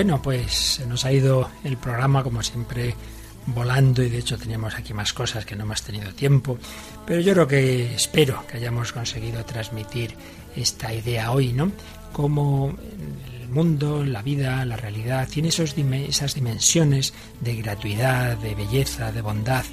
[0.00, 2.94] Bueno, pues nos ha ido el programa como siempre
[3.44, 6.56] volando y de hecho teníamos aquí más cosas que no hemos tenido tiempo,
[7.06, 10.14] pero yo creo que espero que hayamos conseguido transmitir
[10.56, 11.70] esta idea hoy, ¿no?
[12.14, 12.78] Como
[13.42, 19.20] el mundo, la vida, la realidad tiene esos, esas dimensiones de gratuidad, de belleza, de
[19.20, 19.66] bondad,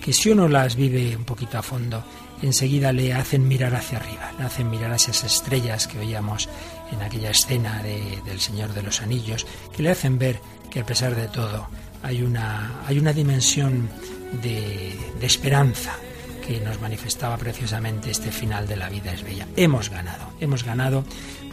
[0.00, 2.04] que si uno las vive un poquito a fondo,
[2.42, 6.48] enseguida le hacen mirar hacia arriba, le hacen mirar a esas estrellas que oíamos
[6.90, 10.40] en aquella escena del Señor de los Anillos, que le hacen ver
[10.70, 11.68] que a pesar de todo
[12.02, 13.88] hay una, hay una dimensión
[14.42, 15.94] de, de esperanza
[16.46, 19.46] que nos manifestaba preciosamente este final de la vida es bella.
[19.56, 21.04] Hemos ganado, hemos ganado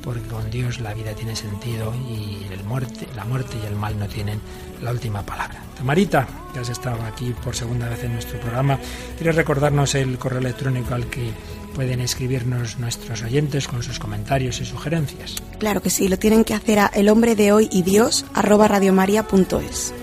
[0.03, 3.97] porque con Dios la vida tiene sentido y el muerte, la muerte y el mal
[3.97, 4.39] no tienen
[4.81, 5.61] la última palabra.
[5.77, 8.79] Tamarita, que has estado aquí por segunda vez en nuestro programa,
[9.17, 11.31] ¿quieres recordarnos el correo electrónico al que
[11.73, 15.35] pueden escribirnos nuestros oyentes con sus comentarios y sugerencias?
[15.59, 18.67] Claro que sí, lo tienen que hacer a el hombre de hoy y Dios arroba
[18.67, 19.93] radiomaria.es.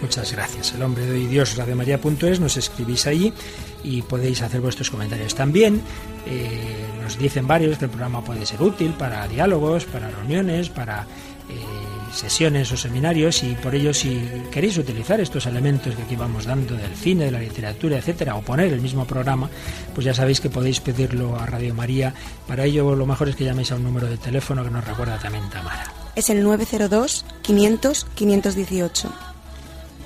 [0.00, 0.74] Muchas gracias.
[0.74, 3.32] El hombre de hoy y Dios radiomaria.es nos escribís allí
[3.84, 5.80] y podéis hacer vuestros comentarios también.
[6.26, 11.06] Eh, nos dicen varios que el programa puede ser útil para diálogos, para reuniones, para
[11.50, 11.54] eh,
[12.14, 14.18] sesiones o seminarios y por ello si
[14.50, 18.42] queréis utilizar estos elementos que aquí vamos dando del cine, de la literatura, etcétera, o
[18.42, 19.50] poner el mismo programa,
[19.94, 22.14] pues ya sabéis que podéis pedirlo a Radio María.
[22.46, 25.18] Para ello lo mejor es que llaméis a un número de teléfono que nos recuerda
[25.18, 25.92] también Tamara.
[26.16, 29.33] Es el 902 500 518.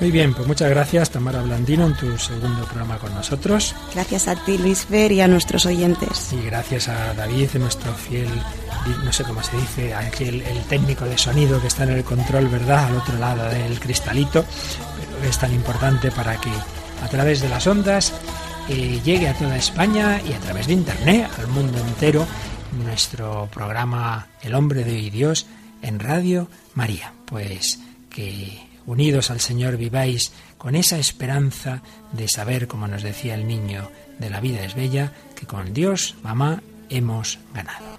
[0.00, 3.74] Muy bien, pues muchas gracias Tamara Blandino en tu segundo programa con nosotros.
[3.92, 6.32] Gracias a ti Luis Fer y a nuestros oyentes.
[6.32, 8.28] Y gracias a David, nuestro fiel,
[9.04, 12.46] no sé cómo se dice, aquí el, técnico de sonido que está en el control,
[12.46, 12.86] ¿verdad?
[12.86, 14.44] Al otro lado del cristalito,
[14.96, 16.50] pero es tan importante para que
[17.02, 18.12] a través de las ondas
[18.68, 22.24] eh, llegue a toda España y a través de Internet, al mundo entero,
[22.84, 25.46] nuestro programa El hombre de hoy Dios
[25.82, 27.12] en Radio María.
[27.26, 27.80] Pues
[28.10, 31.82] que unidos al Señor viváis con esa esperanza
[32.12, 36.16] de saber, como nos decía el niño de la vida es bella, que con Dios,
[36.22, 37.98] mamá, hemos ganado.